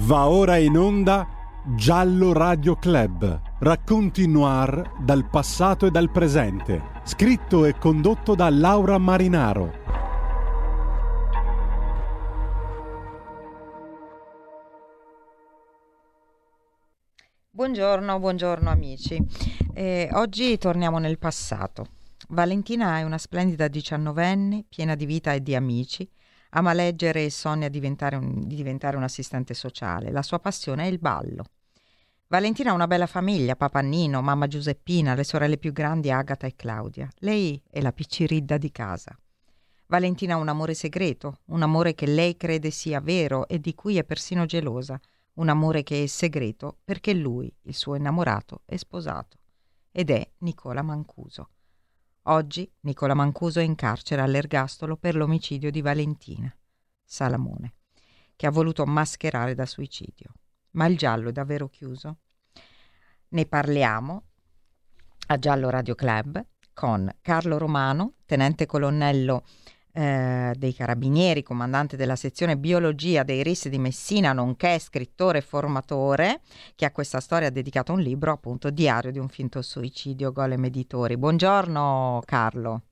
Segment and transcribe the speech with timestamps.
[0.00, 1.26] Va ora in onda
[1.74, 8.96] Giallo Radio Club, racconti noir dal passato e dal presente, scritto e condotto da Laura
[8.96, 9.72] Marinaro.
[17.50, 19.20] Buongiorno, buongiorno amici.
[19.74, 21.86] Eh, oggi torniamo nel passato.
[22.28, 26.08] Valentina è una splendida diciannovenne, piena di vita e di amici,
[26.50, 30.10] Ama leggere e sogna diventare un, di diventare un assistente sociale.
[30.10, 31.44] La sua passione è il ballo.
[32.28, 36.54] Valentina ha una bella famiglia, papà Nino, mamma Giuseppina, le sorelle più grandi Agata e
[36.56, 37.08] Claudia.
[37.20, 39.18] Lei è la picciridda di casa.
[39.86, 43.96] Valentina ha un amore segreto, un amore che lei crede sia vero e di cui
[43.96, 45.00] è persino gelosa,
[45.34, 49.38] un amore che è segreto perché lui, il suo innamorato, è sposato.
[49.90, 51.48] Ed è Nicola Mancuso.
[52.30, 56.54] Oggi Nicola Mancuso è in carcere all'ergastolo per l'omicidio di Valentina
[57.02, 57.76] Salamone,
[58.36, 60.34] che ha voluto mascherare da suicidio.
[60.72, 62.18] Ma il giallo è davvero chiuso?
[63.28, 64.24] Ne parliamo
[65.28, 69.44] a Giallo Radio Club con Carlo Romano, tenente colonnello
[69.98, 76.40] eh, dei Carabinieri, comandante della sezione biologia dei RIS di Messina, nonché scrittore e formatore,
[76.76, 80.64] che a questa storia ha dedicato un libro, appunto, Diario di un finto suicidio, Golem
[80.66, 81.16] Editori.
[81.16, 82.82] Buongiorno Carlo.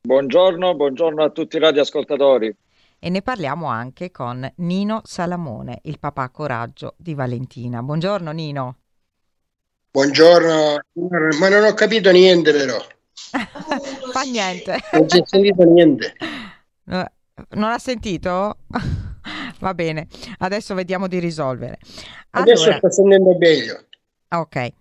[0.00, 2.56] Buongiorno, buongiorno a tutti i radioascoltatori.
[2.98, 7.82] E ne parliamo anche con Nino Salamone, il papà coraggio di Valentina.
[7.82, 8.76] Buongiorno Nino.
[9.90, 10.78] Buongiorno,
[11.38, 12.78] ma non ho capito niente però.
[14.12, 14.78] Fa niente.
[14.92, 16.14] Non c'è sentito niente.
[16.84, 18.58] Non ha sentito?
[19.60, 20.06] Va bene,
[20.38, 21.78] adesso vediamo di risolvere.
[22.30, 23.84] Adesso sta sentendo meglio.
[24.28, 24.72] Ok.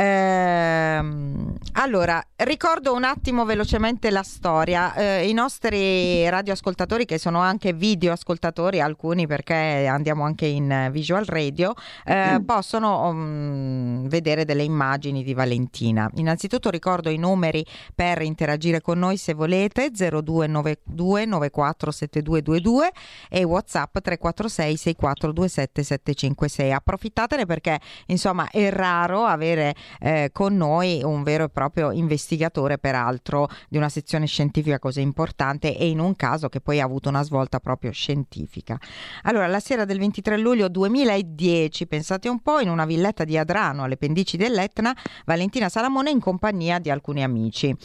[0.00, 4.94] Ehm, allora, ricordo un attimo velocemente la storia.
[4.94, 11.74] Eh, I nostri radioascoltatori, che sono anche videoascoltatori, alcuni perché andiamo anche in visual radio,
[12.04, 12.44] eh, mm.
[12.44, 16.08] possono um, vedere delle immagini di Valentina.
[16.14, 22.90] Innanzitutto ricordo i numeri per interagire con noi se volete: 0292 947222
[23.28, 26.72] e WhatsApp 346 6427 756.
[26.72, 33.48] Approfittatene perché insomma è raro avere eh, con noi un vero e proprio investigatore, peraltro,
[33.68, 37.22] di una sezione scientifica così importante e in un caso che poi ha avuto una
[37.22, 38.78] svolta proprio scientifica.
[39.22, 43.84] Allora, la sera del 23 luglio 2010, pensate un po', in una villetta di Adrano,
[43.84, 47.76] alle pendici dell'Etna, Valentina Salamone in compagnia di alcuni amici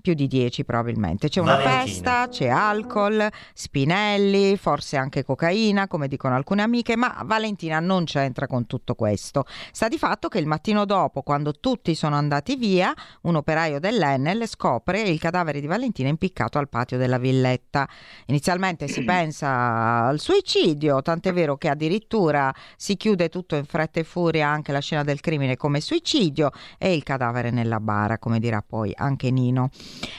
[0.00, 1.28] più di 10 probabilmente.
[1.28, 1.84] C'è una Valentina.
[1.84, 8.46] festa, c'è alcol, spinelli, forse anche cocaina, come dicono alcune amiche, ma Valentina non c'entra
[8.46, 9.44] con tutto questo.
[9.72, 14.46] Sta di fatto che il mattino dopo, quando tutti sono andati via, un operaio dell'Enel
[14.48, 17.88] scopre il cadavere di Valentina impiccato al patio della villetta.
[18.26, 24.04] Inizialmente si pensa al suicidio, tant'è vero che addirittura si chiude tutto in fretta e
[24.04, 28.62] furia anche la scena del crimine come suicidio e il cadavere nella bara, come dirà
[28.66, 29.70] poi anche Nino.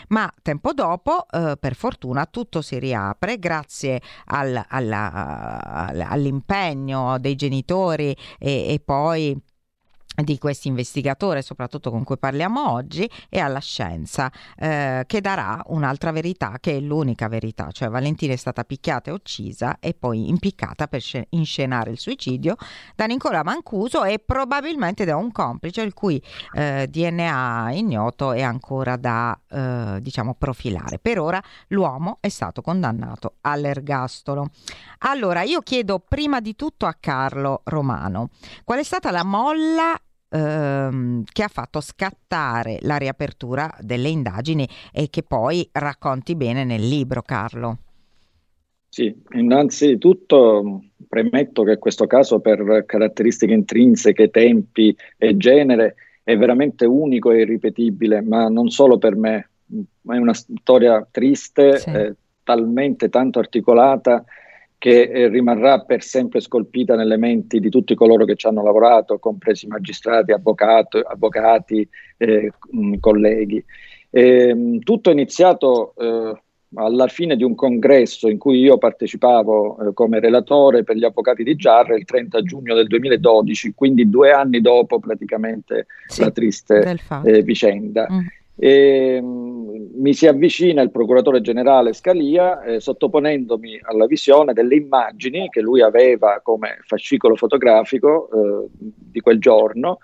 [0.09, 8.15] Ma tempo dopo, eh, per fortuna, tutto si riapre grazie al, alla, all'impegno dei genitori
[8.37, 9.41] e, e poi
[10.23, 16.11] di questo investigatore, soprattutto con cui parliamo oggi, e alla scienza, eh, che darà un'altra
[16.11, 20.87] verità, che è l'unica verità, cioè Valentina è stata picchiata e uccisa e poi impiccata
[20.87, 22.55] per sc- inscenare il suicidio
[22.95, 26.21] da Nicola Mancuso e probabilmente da un complice il cui
[26.53, 30.99] eh, DNA ignoto è ancora da, eh, diciamo, profilare.
[30.99, 34.49] Per ora l'uomo è stato condannato all'ergastolo.
[34.99, 38.29] Allora, io chiedo prima di tutto a Carlo Romano,
[38.63, 39.99] qual è stata la molla
[40.31, 46.87] ehm, che ha fatto scattare la riapertura delle indagini e che poi racconti bene nel
[46.87, 47.77] libro, Carlo.
[48.89, 57.31] Sì, innanzitutto premetto che questo caso per caratteristiche intrinseche, tempi e genere è veramente unico
[57.31, 59.49] e irripetibile, ma non solo per me,
[60.07, 61.89] è una storia triste, sì.
[61.89, 64.25] eh, talmente tanto articolata
[64.81, 69.19] che eh, rimarrà per sempre scolpita nelle menti di tutti coloro che ci hanno lavorato,
[69.19, 71.87] compresi magistrati, avvocato, avvocati,
[72.17, 73.63] eh, mh, colleghi.
[74.09, 76.41] E, ehm, tutto è iniziato eh,
[76.73, 81.43] alla fine di un congresso in cui io partecipavo eh, come relatore per gli avvocati
[81.43, 86.97] di Giarre il 30 giugno del 2012, quindi due anni dopo praticamente sì, la triste
[87.23, 88.07] eh, vicenda.
[88.11, 88.25] Mm.
[88.63, 89.61] E, mh,
[89.95, 95.81] mi si avvicina il procuratore generale Scalia eh, sottoponendomi alla visione delle immagini che lui
[95.81, 99.97] aveva come fascicolo fotografico eh, di quel giorno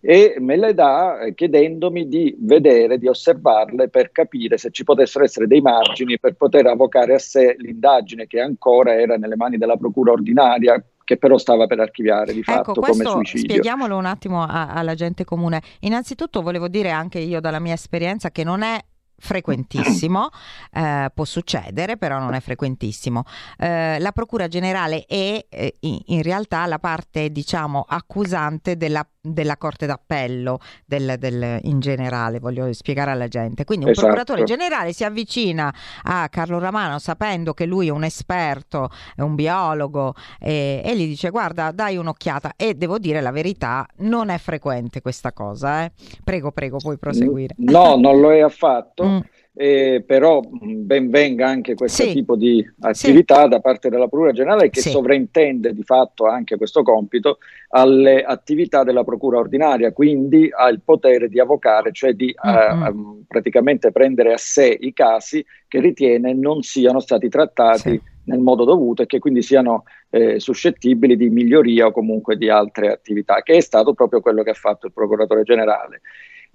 [0.00, 5.24] e me le dà eh, chiedendomi di vedere, di osservarle per capire se ci potessero
[5.24, 9.76] essere dei margini per poter avvocare a sé l'indagine che ancora era nelle mani della
[9.76, 13.48] procura ordinaria che però stava per archiviare di ecco, fatto come suicidio.
[13.48, 15.62] Spieghiamolo un attimo a, alla gente comune.
[15.80, 18.76] Innanzitutto volevo dire anche io dalla mia esperienza che non è
[19.16, 20.28] frequentissimo,
[20.74, 23.22] eh, può succedere, però non è frequentissimo.
[23.56, 29.86] Eh, la Procura Generale è eh, in realtà la parte, diciamo, accusante della, della Corte
[29.86, 33.64] d'Appello del, del, in generale, voglio spiegare alla gente.
[33.64, 34.06] Quindi un esatto.
[34.06, 39.34] procuratore generale si avvicina a Carlo Ramano sapendo che lui è un esperto, è un
[39.34, 45.00] biologo e gli dice guarda dai un'occhiata e devo dire la verità, non è frequente
[45.00, 45.84] questa cosa.
[45.84, 45.92] Eh.
[46.22, 47.54] Prego, prego, puoi proseguire.
[47.58, 49.04] No, non lo è affatto.
[49.04, 49.18] Mm.
[49.58, 52.12] Eh, però ben venga anche questo sì.
[52.12, 53.48] tipo di attività sì.
[53.48, 54.90] da parte della Procura Generale che sì.
[54.90, 57.38] sovraintende di fatto anche questo compito
[57.70, 62.98] alle attività della Procura ordinaria, quindi ha il potere di avvocare, cioè di mm-hmm.
[62.98, 68.64] uh, praticamente prendere a sé i casi che ritiene non siano stati trattati nel modo
[68.64, 73.56] dovuto e che quindi siano eh, suscettibili di miglioria o comunque di altre attività, che
[73.56, 76.02] è stato proprio quello che ha fatto il Procuratore Generale.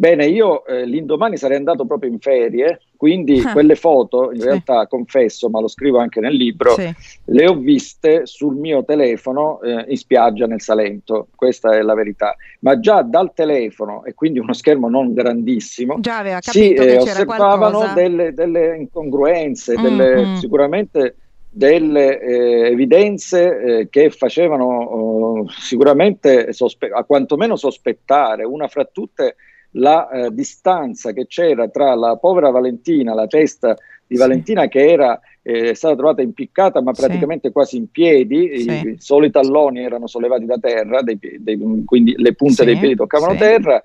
[0.01, 3.51] Bene, io eh, l'indomani sarei andato proprio in ferie, quindi ah.
[3.51, 4.45] quelle foto, in sì.
[4.47, 6.91] realtà confesso, ma lo scrivo anche nel libro, sì.
[7.25, 12.35] le ho viste sul mio telefono eh, in spiaggia nel Salento, questa è la verità.
[12.61, 15.99] Ma già dal telefono, e quindi uno schermo non grandissimo,
[16.39, 20.35] si eh, osservavano delle, delle, incongruenze, mm, delle, mm.
[20.37, 21.15] sicuramente
[21.47, 29.35] delle eh, evidenze eh, che facevano oh, sicuramente sospe- a quantomeno sospettare, una fra tutte
[29.71, 33.75] la eh, distanza che c'era tra la povera Valentina, la testa
[34.05, 34.21] di sì.
[34.21, 37.53] Valentina che era eh, stata trovata impiccata ma praticamente sì.
[37.53, 38.69] quasi in piedi, sì.
[38.69, 42.95] i, i soli talloni erano sollevati da terra, dei, dei, quindi le punte dei piedi
[42.95, 43.81] toccavano terra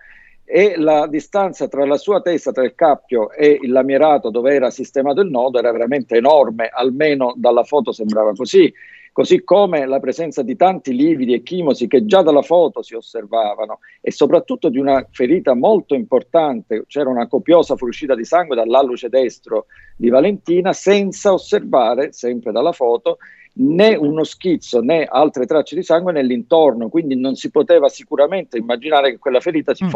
[0.49, 4.71] e la distanza tra la sua testa, tra il cappio e il lamierato dove era
[4.71, 8.73] sistemato il nodo era veramente enorme, almeno dalla foto sembrava così
[9.17, 13.79] così come la presenza di tanti lividi e chimosi che già dalla foto si osservavano
[14.03, 19.69] e soprattutto di una ferita molto importante, c'era una copiosa fuoriuscita di sangue dall'alluce destro
[19.97, 23.17] di Valentina senza osservare, sempre dalla foto,
[23.55, 29.13] né uno schizzo né altre tracce di sangue nell'intorno, quindi non si poteva sicuramente immaginare
[29.13, 29.89] che quella ferita si mm.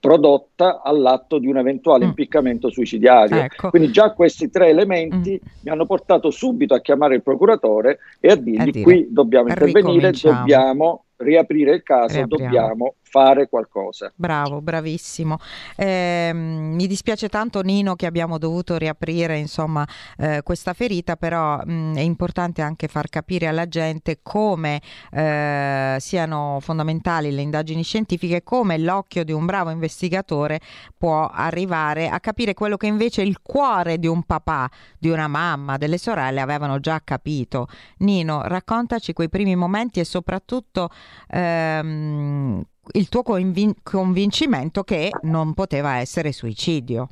[0.00, 2.08] Prodotta all'atto di un eventuale mm.
[2.08, 3.40] impiccamento suicidiario.
[3.40, 3.70] Ecco.
[3.70, 5.48] Quindi già questi tre elementi mm.
[5.62, 9.48] mi hanno portato subito a chiamare il procuratore e a dirgli a dire, qui dobbiamo
[9.48, 14.12] intervenire, dobbiamo riaprire il caso, dobbiamo fare qualcosa.
[14.14, 15.38] Bravo, bravissimo.
[15.76, 19.86] Eh, mi dispiace tanto Nino che abbiamo dovuto riaprire insomma
[20.16, 24.80] eh, questa ferita, però mh, è importante anche far capire alla gente come
[25.10, 30.60] eh, siano fondamentali le indagini scientifiche, come l'occhio di un bravo investigatore
[30.96, 35.78] può arrivare a capire quello che invece il cuore di un papà, di una mamma,
[35.78, 37.68] delle sorelle avevano già capito.
[37.98, 40.90] Nino, raccontaci quei primi momenti e soprattutto
[41.28, 42.62] ehm,
[42.92, 47.08] il tuo convin- convincimento che non poteva essere suicidio.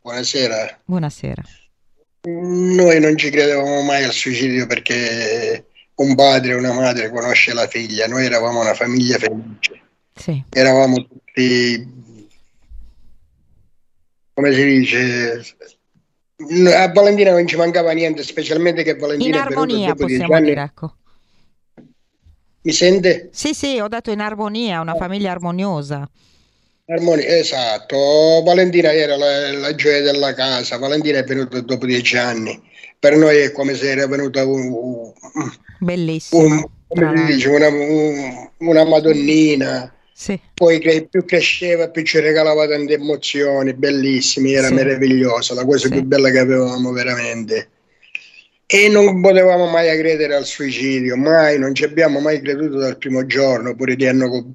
[0.00, 0.80] Buonasera.
[0.84, 1.42] Buonasera.
[2.26, 5.66] Noi non ci credevamo mai al suicidio perché
[5.96, 9.80] un padre e una madre conosce la figlia, noi eravamo una famiglia felice.
[10.14, 10.42] Sì.
[10.50, 12.02] Eravamo tutti,
[14.32, 15.44] come si dice,
[16.74, 20.96] a Valentina non ci mancava niente, specialmente che Valentina in armonia, possiamo dire, ecco.
[22.64, 23.28] Mi sente?
[23.30, 26.08] Sì, sì, ho detto in armonia, una famiglia armoniosa.
[26.86, 28.42] Armonia, esatto.
[28.42, 30.78] Valentina era la, la, gioia della casa.
[30.78, 32.58] Valentina è venuta dopo dieci anni.
[32.98, 35.12] Per noi è come se era venuta un, un,
[35.78, 36.42] bellissima.
[36.88, 37.68] Un, dice, una,
[38.56, 39.94] una, madonnina.
[40.14, 40.40] Sì.
[40.54, 44.72] Poi che più cresceva, più ci regalava tante emozioni bellissime, era sì.
[44.72, 45.92] meravigliosa, la cosa sì.
[45.92, 47.68] più bella che avevamo veramente
[48.66, 53.26] e non potevamo mai credere al suicidio, mai, non ci abbiamo mai creduto dal primo
[53.26, 54.54] giorno, pure che hanno,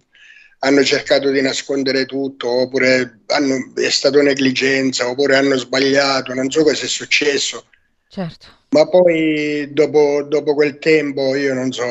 [0.59, 6.63] hanno cercato di nascondere tutto, oppure hanno, è stata negligenza, oppure hanno sbagliato, non so
[6.63, 7.65] cosa è successo.
[8.07, 8.57] Certo.
[8.69, 11.85] Ma poi dopo, dopo, quel tempo, io non so,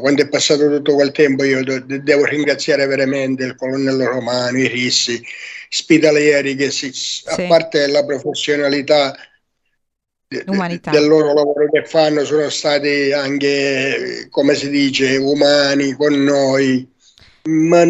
[0.00, 4.66] quando è passato tutto quel tempo, io de- devo ringraziare veramente il colonnello Romano, i
[4.66, 5.24] Rissi,
[5.68, 7.22] Spitalieri, che si, sì.
[7.26, 9.16] a parte la professionalità
[10.46, 10.90] Umanità.
[10.90, 16.86] del loro lavoro che fanno sono stati anche, come si dice, umani con noi.
[17.44, 17.82] Ma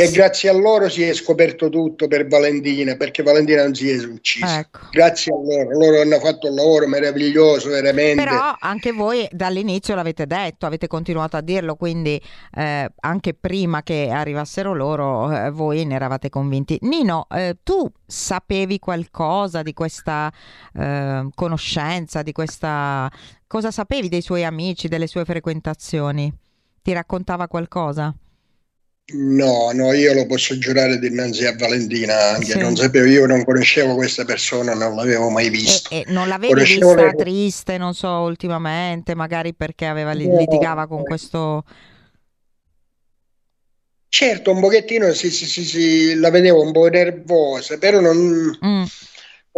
[0.00, 3.96] E grazie a loro si è scoperto tutto per Valentina, perché Valentina non si è
[4.04, 4.60] uccisa.
[4.60, 4.78] Ecco.
[4.92, 8.22] Grazie a loro, loro hanno fatto un lavoro meraviglioso, veramente.
[8.22, 12.20] Però anche voi dall'inizio l'avete detto, avete continuato a dirlo, quindi
[12.54, 16.78] eh, anche prima che arrivassero loro eh, voi ne eravate convinti.
[16.82, 20.32] Nino, eh, tu sapevi qualcosa di questa
[20.74, 23.10] eh, conoscenza, di questa...
[23.48, 26.32] Cosa sapevi dei suoi amici, delle sue frequentazioni?
[26.82, 28.14] Ti raccontava qualcosa?
[29.10, 32.58] No, no, io lo posso giurare dinanzi a Valentina anche, sì.
[32.58, 35.88] non sapevo, io non conoscevo questa persona, non l'avevo mai vista.
[35.88, 37.14] E, e non l'avevi conoscevo vista le...
[37.14, 41.64] triste, non so, ultimamente, magari perché aveva, no, litigava con questo...
[44.10, 48.58] Certo, un pochettino sì, sì, sì, sì, la vedevo un po' nervosa, però non...
[48.64, 48.84] Mm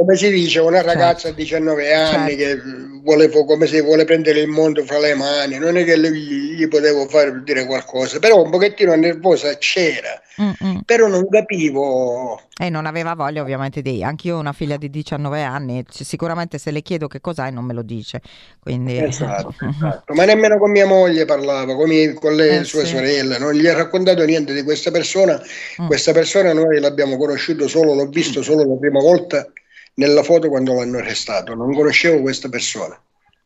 [0.01, 0.93] come si dice, una certo.
[0.93, 1.37] ragazza certo.
[1.37, 2.63] di 19 anni certo.
[2.65, 6.55] che vuole, come se vuole prendere il mondo fra le mani, non è che gli,
[6.55, 10.81] gli potevo fare dire qualcosa, però un pochettino nervosa c'era, Mm-mm.
[10.87, 12.41] però non capivo.
[12.59, 14.03] E non aveva voglia ovviamente di...
[14.03, 17.75] Anch'io ho una figlia di 19 anni, sicuramente se le chiedo che cos'hai non me
[17.75, 18.23] lo dice.
[18.59, 18.99] Quindi...
[18.99, 20.15] Esatto, esatto.
[20.15, 22.95] ma nemmeno con mia moglie parlava, con, mie, con le eh, sue sì.
[22.95, 25.39] sorelle, non gli ha raccontato niente di questa persona.
[25.83, 25.87] Mm.
[25.89, 29.47] Questa persona noi l'abbiamo conosciuto solo, l'ho visto solo la prima volta
[29.95, 31.55] nella foto quando l'hanno arrestato.
[31.55, 33.01] Non conoscevo questa persona.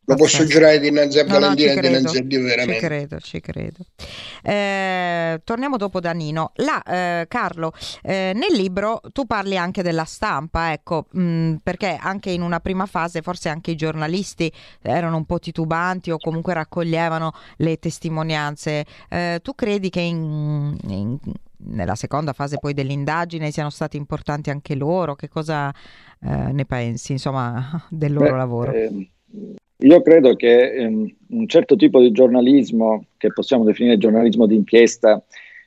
[0.07, 2.75] Lo posso giurare dinanzi a Valentina no, no, e dinanzi a Dio veramente.
[2.75, 3.79] Ci credo, ci credo.
[4.43, 6.53] Eh, torniamo dopo da Nino.
[6.57, 7.73] Là, eh, Carlo,
[8.03, 12.61] eh, nel libro tu parli anche della stampa, ecco, mh, mm, perché anche in una
[12.61, 18.85] prima fase forse anche i giornalisti erano un po' titubanti o comunque raccoglievano le testimonianze.
[19.09, 21.19] Eh, tu credi che in, in
[21.65, 25.15] nella seconda fase poi dell'indagine siano stati importanti anche loro?
[25.15, 28.73] Che cosa eh, ne pensi, insomma, del loro Beh, lavoro?
[28.73, 29.11] Eh,
[29.79, 35.23] io credo che ehm, un certo tipo di giornalismo, che possiamo definire giornalismo d'inchiesta,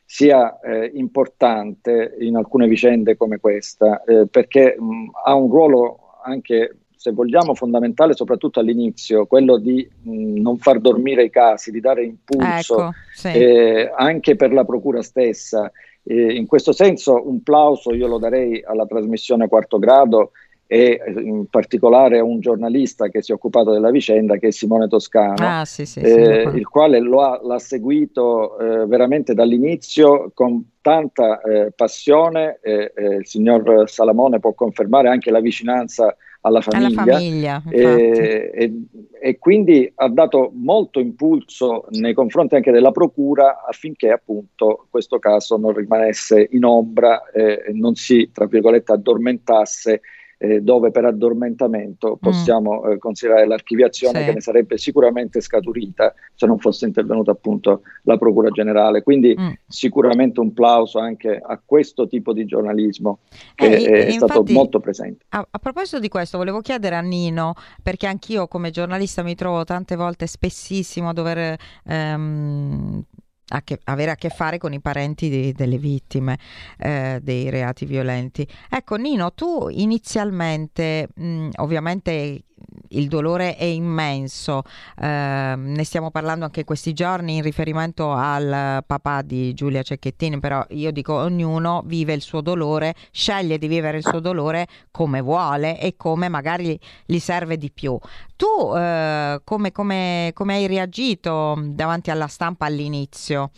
[0.10, 6.78] sia eh, importante in alcune vicende come questa, eh, perché mh, ha un ruolo anche,
[6.96, 12.06] se vogliamo, fondamentale, soprattutto all'inizio, quello di mh, non far dormire i casi, di dare
[12.06, 13.28] impulso ecco, sì.
[13.28, 15.70] eh, anche per la procura stessa.
[16.08, 20.32] In questo senso un plauso io lo darei alla trasmissione quarto grado
[20.70, 25.36] e in particolare un giornalista che si è occupato della vicenda che è Simone Toscano,
[25.38, 30.72] ah, sì, sì, eh, sì, il quale lo ha, l'ha seguito eh, veramente dall'inizio con
[30.82, 36.16] tanta eh, passione, il signor Salamone può confermare anche la vicinanza
[36.48, 37.64] alla famiglia, alla famiglia.
[37.70, 38.74] e, e,
[39.22, 45.58] e, quindi ha dato molto impulso nei confronti anche della procura affinché appunto questo caso
[45.58, 50.02] non rimanesse in ombra e non si, tra virgolette, addormentasse
[50.38, 52.20] eh, dove per addormentamento mm.
[52.20, 52.92] possiamo mm.
[52.92, 54.26] eh, considerare l'archiviazione sì.
[54.26, 59.02] che ne sarebbe sicuramente scaturita se non fosse intervenuta appunto la Procura Generale.
[59.04, 59.52] Quindi mm.
[59.68, 63.20] sicuramente un plauso anche a questo tipo di giornalismo
[63.56, 65.26] che eh, è, è infatti, stato molto presente.
[65.30, 69.64] A, a, proposito di questo volevo chiedere a Nino, perché anch'io come giornalista mi trovo
[69.64, 71.58] tante volte spessissimo a dover...
[71.86, 73.04] Ehm,
[73.50, 76.38] a che, avere a che fare con i parenti di, delle vittime
[76.78, 78.48] eh, dei reati violenti.
[78.70, 82.42] Ecco, Nino, tu inizialmente, mh, ovviamente
[82.90, 84.64] il dolore è immenso,
[85.00, 90.66] eh, ne stiamo parlando anche questi giorni in riferimento al papà di Giulia Cecchettini, però
[90.70, 95.80] io dico ognuno vive il suo dolore, sceglie di vivere il suo dolore come vuole
[95.80, 97.98] e come magari gli serve di più.
[98.36, 103.52] Tu eh, come, come, come hai reagito davanti alla stampa all'inizio?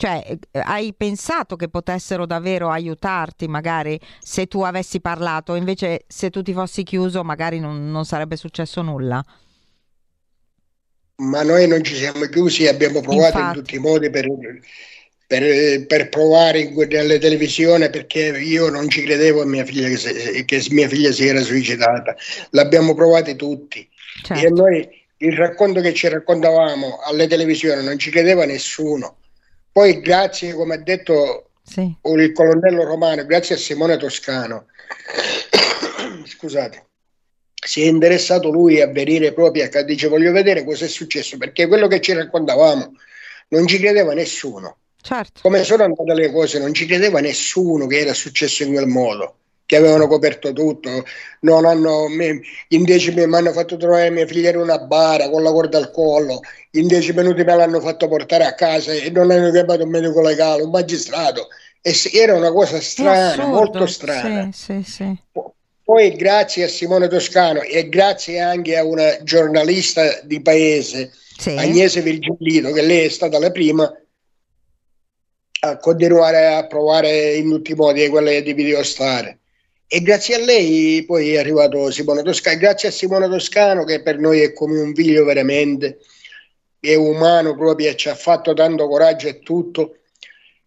[0.00, 6.30] Cioè, eh, hai pensato che potessero davvero aiutarti, magari se tu avessi parlato, invece se
[6.30, 9.20] tu ti fossi chiuso, magari non, non sarebbe successo nulla?
[11.16, 13.58] Ma noi non ci siamo chiusi, abbiamo provato Infatti.
[13.58, 14.28] in tutti i modi per,
[15.26, 20.66] per, per provare nelle televisioni perché io non ci credevo a mia figlia che, che
[20.70, 22.14] mia figlia si era suicidata.
[22.50, 23.88] L'abbiamo provati tutti.
[24.22, 24.46] Certo.
[24.46, 29.16] E noi il racconto che ci raccontavamo alle televisioni non ci credeva nessuno
[29.78, 31.94] poi grazie, come ha detto sì.
[32.02, 34.66] il colonnello Romano, grazie a Simone Toscano,
[36.26, 36.86] scusate,
[37.54, 41.68] si è interessato lui a venire proprio a dice voglio vedere cosa è successo, perché
[41.68, 42.92] quello che ci raccontavamo
[43.50, 44.78] non ci credeva nessuno.
[45.00, 45.42] Certo.
[45.42, 49.36] Come sono andate le cose, non ci credeva nessuno che era successo in quel modo
[49.68, 51.04] che avevano coperto tutto,
[51.40, 52.06] non hanno,
[52.68, 55.76] in dieci minuti mi hanno fatto trovare mia figlia in una bara con la corda
[55.76, 59.84] al collo, in dieci minuti me l'hanno fatto portare a casa e non hanno chiamato
[59.84, 61.48] un medico legale, un magistrato.
[61.82, 64.48] E era una cosa strana, molto strana.
[64.54, 65.22] Sì, sì, sì.
[65.84, 71.12] Poi grazie a Simone Toscano e grazie anche a una giornalista di paese,
[71.44, 73.92] Agnese Virgilino, che lei è stata la prima,
[75.60, 79.37] a continuare a provare in tutti i modi quelle di video stare.
[79.90, 84.18] E grazie a lei poi è arrivato Simone Toscano, grazie a Simone Toscano che per
[84.18, 86.00] noi è come un figlio veramente,
[86.78, 89.96] è umano proprio, ci ha fatto tanto coraggio e tutto.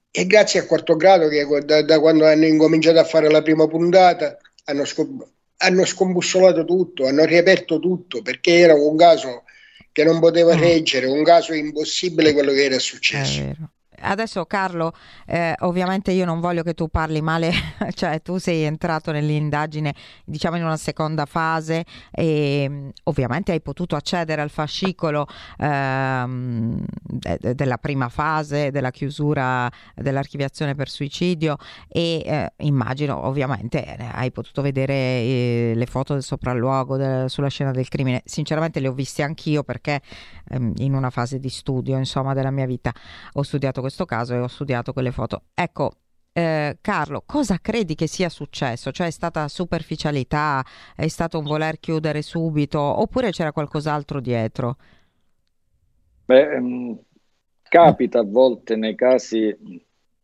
[0.09, 3.67] E grazie a Quarto Grado che da, da quando hanno incominciato a fare la prima
[3.67, 5.25] puntata hanno, scom-
[5.57, 9.43] hanno scombussolato tutto, hanno riaperto tutto perché era un caso
[9.91, 10.59] che non poteva mm.
[10.59, 13.55] reggere, un caso impossibile quello che era successo
[14.01, 14.93] adesso Carlo,
[15.25, 17.51] eh, ovviamente io non voglio che tu parli male,
[17.93, 19.93] cioè tu sei entrato nell'indagine
[20.25, 25.27] diciamo in una seconda fase e mm, ovviamente hai potuto accedere al fascicolo
[25.57, 34.09] ehm, de- della prima fase della chiusura dell'archiviazione per suicidio e eh, immagino ovviamente eh,
[34.11, 38.21] hai potuto vedere eh, le foto del sopralluogo de- sulla scena del crimine.
[38.25, 40.01] Sinceramente le ho viste anch'io perché
[40.49, 42.91] ehm, in una fase di studio insomma della mia vita
[43.33, 45.43] ho studiato questo questo caso e ho studiato quelle foto.
[45.53, 45.91] Ecco,
[46.31, 48.91] eh, Carlo, cosa credi che sia successo?
[48.91, 50.63] Cioè è stata superficialità,
[50.95, 54.77] è stato un voler chiudere subito oppure c'era qualcos'altro dietro?
[56.23, 56.97] Beh, um,
[57.63, 59.53] capita a volte nei casi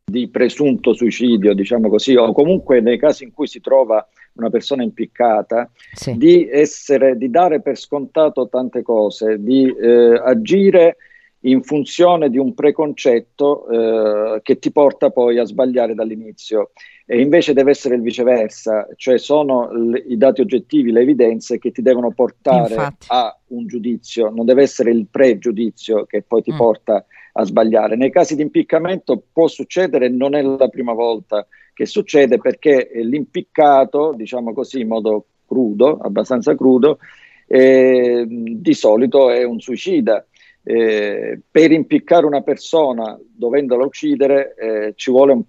[0.10, 4.84] di presunto suicidio, diciamo così, o comunque nei casi in cui si trova una persona
[4.84, 6.16] impiccata, sì.
[6.16, 10.96] di, essere, di dare per scontato tante cose, di eh, agire
[11.41, 16.72] in funzione di un preconcetto eh, che ti porta poi a sbagliare dall'inizio.
[17.06, 21.72] E invece deve essere il viceversa, cioè sono l- i dati oggettivi, le evidenze che
[21.72, 23.06] ti devono portare Infatti.
[23.10, 26.58] a un giudizio, non deve essere il pregiudizio che poi ti mm.
[26.58, 27.96] porta a sbagliare.
[27.96, 34.13] Nei casi di impiccamento può succedere, non è la prima volta che succede perché l'impiccato,
[34.15, 36.98] diciamo così in modo crudo, abbastanza crudo,
[37.46, 40.25] eh, di solito è un suicida
[40.70, 45.42] eh, per impiccare una persona dovendola uccidere eh, ci vuole un,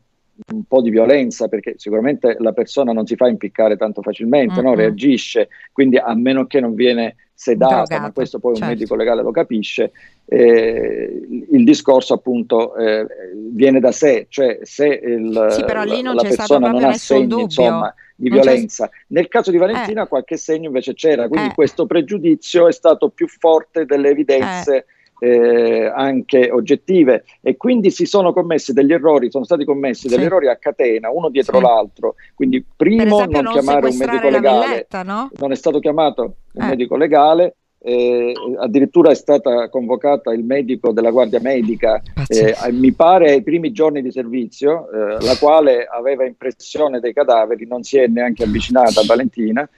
[0.53, 4.65] un, po' di violenza perché sicuramente la persona non si fa impiccare tanto facilmente, mm-hmm.
[4.65, 4.75] no?
[4.77, 8.69] reagisce, quindi a meno che non viene sedata, Drogato, ma questo poi certo.
[8.69, 9.91] un medico legale lo capisce,
[10.25, 16.15] eh, il discorso appunto eh, viene da sé, cioè se il, sì, però lì non
[16.15, 18.89] la persona non ha segni insomma, di violenza.
[19.09, 20.09] Nel caso di Valentina eh.
[20.09, 21.55] qualche segno invece c'era, quindi eh.
[21.55, 24.87] questo pregiudizio è stato più forte delle evidenze
[25.21, 30.49] eh anche oggettive e quindi si sono commessi degli errori, sono stati commessi degli errori
[30.49, 31.63] a catena, uno dietro sì.
[31.63, 32.15] l'altro.
[32.35, 35.31] Quindi primo esempio, non, non chiamare un medico legale, villetta, no?
[35.39, 36.69] non è stato chiamato un eh.
[36.69, 43.31] medico legale, eh, addirittura è stata convocata il medico della Guardia Medica, eh, mi pare
[43.31, 48.07] ai primi giorni di servizio, eh, la quale aveva impressione dei cadaveri, non si è
[48.07, 49.69] neanche avvicinata a Valentina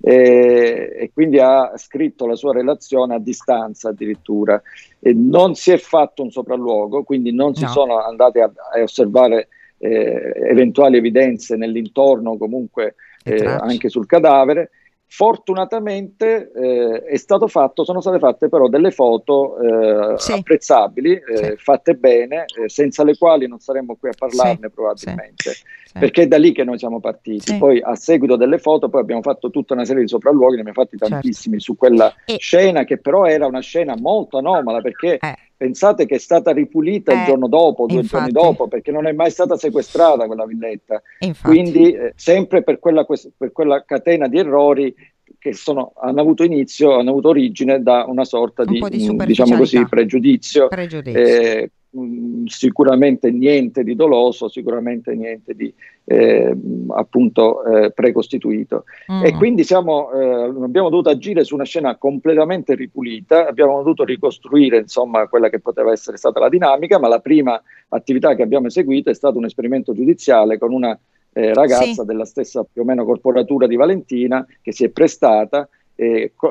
[0.00, 4.60] e, e, quindi ha scritto la sua relazione a distanza addirittura.
[5.00, 7.70] E non si è fatto un sopralluogo, quindi non si no.
[7.70, 14.70] sono andati a, a osservare eh, eventuali evidenze nell'intorno, comunque eh, anche sul cadavere.
[15.10, 20.32] Fortunatamente eh, è stato fatto, sono state fatte però delle foto eh, sì.
[20.32, 21.54] apprezzabili, eh, sì.
[21.56, 24.74] fatte bene, eh, senza le quali non saremmo qui a parlarne sì.
[24.74, 25.52] probabilmente,
[25.98, 27.56] perché è da lì che noi siamo partiti.
[27.56, 30.82] Poi a seguito delle foto poi abbiamo fatto tutta una serie di sopralluoghi, ne abbiamo
[30.82, 31.14] fatti certo.
[31.14, 31.72] tantissimi certo.
[31.72, 32.36] su quella e...
[32.38, 35.36] scena che però era una scena molto anomala perché eh.
[35.58, 38.30] Pensate che è stata ripulita il giorno dopo, due infatti.
[38.30, 41.02] giorni dopo, perché non è mai stata sequestrata quella villetta.
[41.18, 41.48] Infatti.
[41.52, 43.04] Quindi sempre per quella,
[43.36, 44.94] per quella catena di errori
[45.38, 49.22] che sono, hanno avuto inizio, hanno avuto origine da una sorta un di, di mm,
[49.22, 50.68] diciamo così, pregiudizio.
[50.68, 51.20] pregiudizio.
[51.20, 55.72] Eh, mh, mm, sicuramente niente di doloso, sicuramente niente di
[56.04, 56.56] eh,
[56.88, 58.84] appunto eh, precostituito.
[59.12, 59.24] Mm.
[59.24, 64.78] E quindi siamo, eh, abbiamo dovuto agire su una scena completamente ripulita, abbiamo dovuto ricostruire
[64.78, 69.10] insomma quella che poteva essere stata la dinamica, ma la prima attività che abbiamo eseguito
[69.10, 70.98] è stato un esperimento giudiziale con una
[71.32, 72.04] eh, ragazza sì.
[72.04, 75.68] della stessa più o meno corporatura di Valentina che si è prestata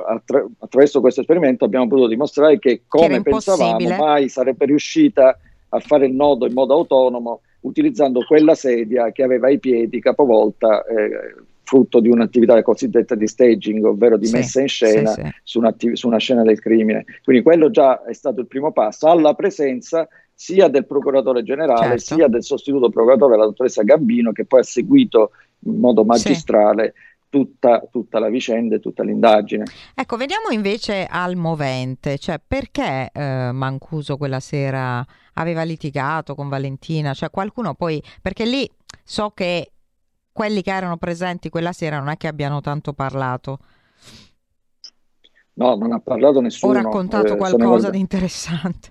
[0.08, 5.80] attra- attraverso questo esperimento abbiamo potuto dimostrare che come che pensavamo mai sarebbe riuscita a
[5.80, 11.36] fare il nodo in modo autonomo utilizzando quella sedia che aveva i piedi capovolta eh,
[11.68, 15.30] frutto di un'attività cosiddetta di staging, ovvero di sì, messa in scena sì, sì.
[15.44, 15.62] Su,
[15.94, 17.04] su, una scena del crimine.
[17.22, 22.16] Quindi quello già è stato il primo passo, alla presenza sia del procuratore generale certo.
[22.16, 25.32] sia del sostituto procuratore, la dottoressa Gambino, che poi ha seguito
[25.66, 26.94] in modo magistrale.
[27.30, 29.66] Tutta, tutta, la vicenda e tutta l'indagine.
[29.94, 37.13] Ecco, veniamo invece al movente, cioè perché eh, Mancuso quella sera aveva litigato con Valentina?
[37.13, 38.70] Cioè qualcuno poi, perché lì
[39.04, 39.72] so che
[40.32, 43.60] quelli che erano presenti quella sera non è che abbiano tanto parlato.
[45.54, 46.72] No, non ha parlato nessuno.
[46.72, 48.90] Ho raccontato eh, qualcosa di interessante.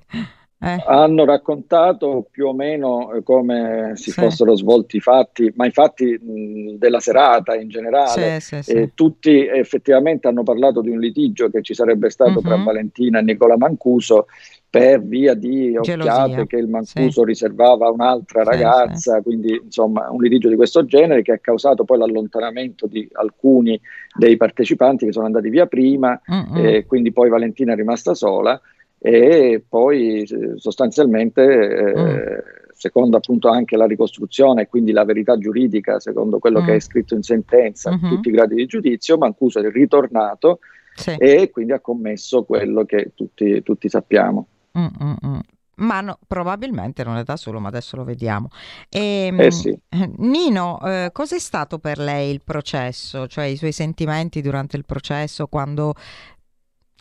[0.58, 0.82] Eh.
[0.86, 4.20] Hanno raccontato più o meno eh, come si sì.
[4.20, 8.40] fossero svolti i fatti, ma i fatti mh, della serata in generale.
[8.40, 12.40] Sì, sì, e tutti effettivamente hanno parlato di un litigio che ci sarebbe stato uh-huh.
[12.40, 12.64] tra mhm.
[12.64, 14.26] Valentina e Nicola Mancuso
[14.68, 20.48] per via di occhiate che il Mancuso riservava a un'altra ragazza, quindi insomma un litigio
[20.48, 23.80] di questo genere che ha causato poi l'allontanamento di alcuni
[24.14, 26.58] dei partecipanti che sono andati via prima uh-uh.
[26.58, 28.60] e quindi poi Valentina è rimasta sola
[29.06, 32.38] e poi eh, sostanzialmente eh, mm.
[32.72, 36.64] secondo appunto anche la ricostruzione e quindi la verità giuridica secondo quello mm.
[36.64, 38.08] che è scritto in sentenza mm-hmm.
[38.08, 40.58] tutti i gradi di giudizio Mancuso è ritornato
[40.92, 41.14] sì.
[41.18, 45.40] e quindi ha commesso quello che tutti, tutti sappiamo Mm-mm.
[45.76, 48.48] Ma no, probabilmente non è da solo, ma adesso lo vediamo.
[48.88, 49.78] E, ehm, eh sì.
[50.16, 55.48] Nino, eh, cos'è stato per lei il processo, cioè i suoi sentimenti durante il processo
[55.48, 55.94] quando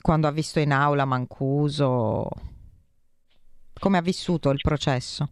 [0.06, 2.30] quando ha visto in aula Mancuso?
[3.74, 5.28] Come ha vissuto il processo?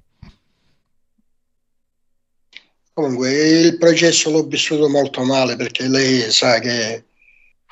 [2.92, 7.06] Comunque, il processo l'ho vissuto molto male perché lei sa che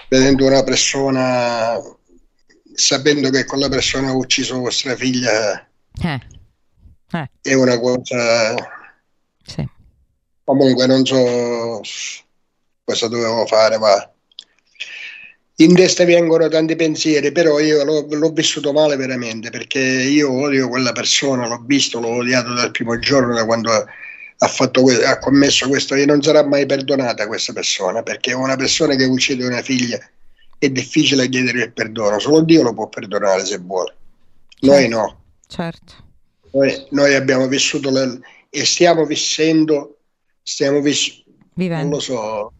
[0.10, 1.76] vedendo una persona,
[2.72, 5.60] sapendo che quella persona ha ucciso vostra figlia,
[6.04, 6.20] eh.
[7.14, 7.32] Eh.
[7.42, 8.54] è una cosa...
[9.44, 9.68] Sì.
[10.44, 11.82] Comunque non so
[12.84, 14.11] cosa dovevo fare, ma
[15.63, 20.69] in testa vengono tanti pensieri, però io l'ho, l'ho, vissuto male veramente perché io odio
[20.69, 25.67] quella persona, l'ho visto, l'ho odiato dal primo giorno, da quando ha, fatto, ha commesso
[25.67, 30.00] questo e non sarà mai perdonata questa persona perché una persona che uccide una figlia
[30.58, 33.95] è difficile chiedere il perdono, solo Dio lo può perdonare se vuole,
[34.62, 35.24] noi certo, no.
[35.47, 35.93] Certo.
[36.54, 38.19] Noi, noi, abbiamo vissuto le,
[38.50, 39.97] e stiamo vissendo,
[40.43, 41.24] stiamo vis-
[41.56, 41.84] vivendo.
[41.84, 42.54] non lo so,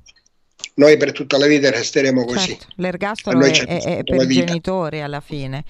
[0.76, 2.50] noi per tutta la vita resteremo così.
[2.50, 5.64] Certo, l'ergastolo è, è, è per i genitori alla fine.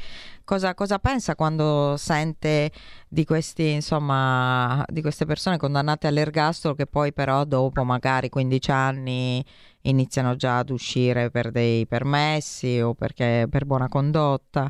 [0.43, 2.71] Cosa, cosa, pensa quando sente
[3.07, 9.45] di, questi, insomma, di queste persone condannate all'ergastolo che poi però dopo magari 15 anni
[9.83, 14.69] iniziano già ad uscire per dei permessi o perché per buona condotta?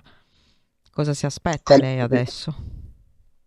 [0.91, 2.80] Cosa si aspetta lei adesso?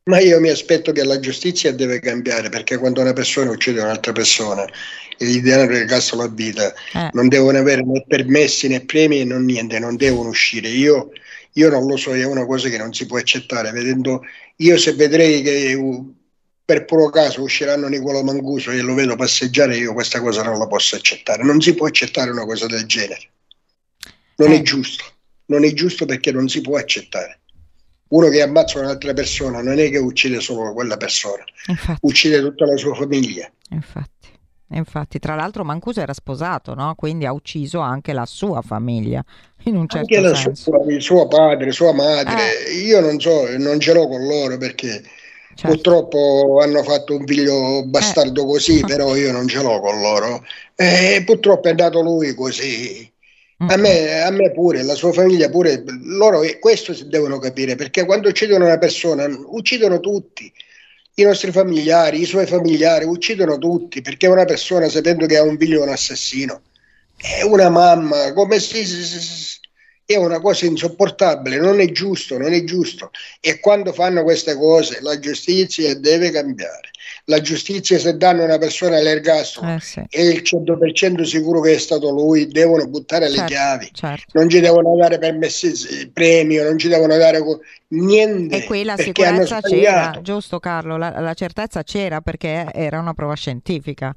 [0.06, 4.12] Ma io mi aspetto che la giustizia deve cambiare perché quando una persona uccide un'altra
[4.12, 4.66] persona
[5.16, 7.08] e gli danno l'ergastolo a vita eh.
[7.14, 10.68] non devono avere né permessi né premi e non niente, non devono uscire.
[10.68, 11.10] Io,
[11.52, 13.70] io non lo so, è una cosa che non si può accettare.
[13.70, 14.22] Vedendo,
[14.56, 15.74] io se vedrei che
[16.62, 20.66] per puro caso usciranno Nicola Manguso e lo vedo passeggiare, io questa cosa non la
[20.66, 21.42] posso accettare.
[21.42, 23.30] Non si può accettare una cosa del genere.
[24.36, 24.56] Non eh.
[24.56, 25.04] è giusto.
[25.46, 27.38] Non è giusto perché non si può accettare
[28.08, 31.98] uno che ammazza un'altra persona non è che uccide solo quella persona, infatti.
[32.02, 33.50] uccide tutta la sua famiglia.
[33.70, 34.12] Infatti.
[34.68, 36.94] Infatti, tra l'altro Mancuso era sposato, no?
[36.96, 39.22] quindi ha ucciso anche la sua famiglia,
[39.64, 40.54] in un certo anche senso.
[40.54, 42.72] Sua, suo padre, sua madre, eh.
[42.72, 45.02] io non so, non ce l'ho con loro perché
[45.54, 45.68] certo.
[45.68, 48.46] purtroppo hanno fatto un figlio bastardo eh.
[48.46, 50.44] così, però io non ce l'ho con loro.
[50.74, 53.12] E purtroppo è andato lui così.
[53.56, 58.28] A me, a me, pure, la sua famiglia pure, loro questo devono capire, perché quando
[58.28, 60.52] uccidono una persona, uccidono tutti,
[61.14, 65.56] i nostri familiari, i suoi familiari, uccidono tutti, perché una persona sapendo che ha un
[65.56, 66.62] figlio un assassino,
[67.16, 69.60] è una mamma, come si, si, si,
[70.04, 73.10] è una cosa insopportabile, non è giusto, non è giusto.
[73.40, 76.90] E quando fanno queste cose la giustizia deve cambiare
[77.26, 80.02] la giustizia se danno una persona all'ergastolo eh sì.
[80.08, 84.38] è il 100% sicuro che è stato lui, devono buttare certo, le chiavi, certo.
[84.38, 87.42] non ci devono dare permessi, premio, non ci devono dare
[87.88, 88.56] niente.
[88.56, 90.96] E qui la sicurezza c'era, giusto Carlo?
[90.96, 94.14] La, la, certezza c'era perché era una prova scientifica.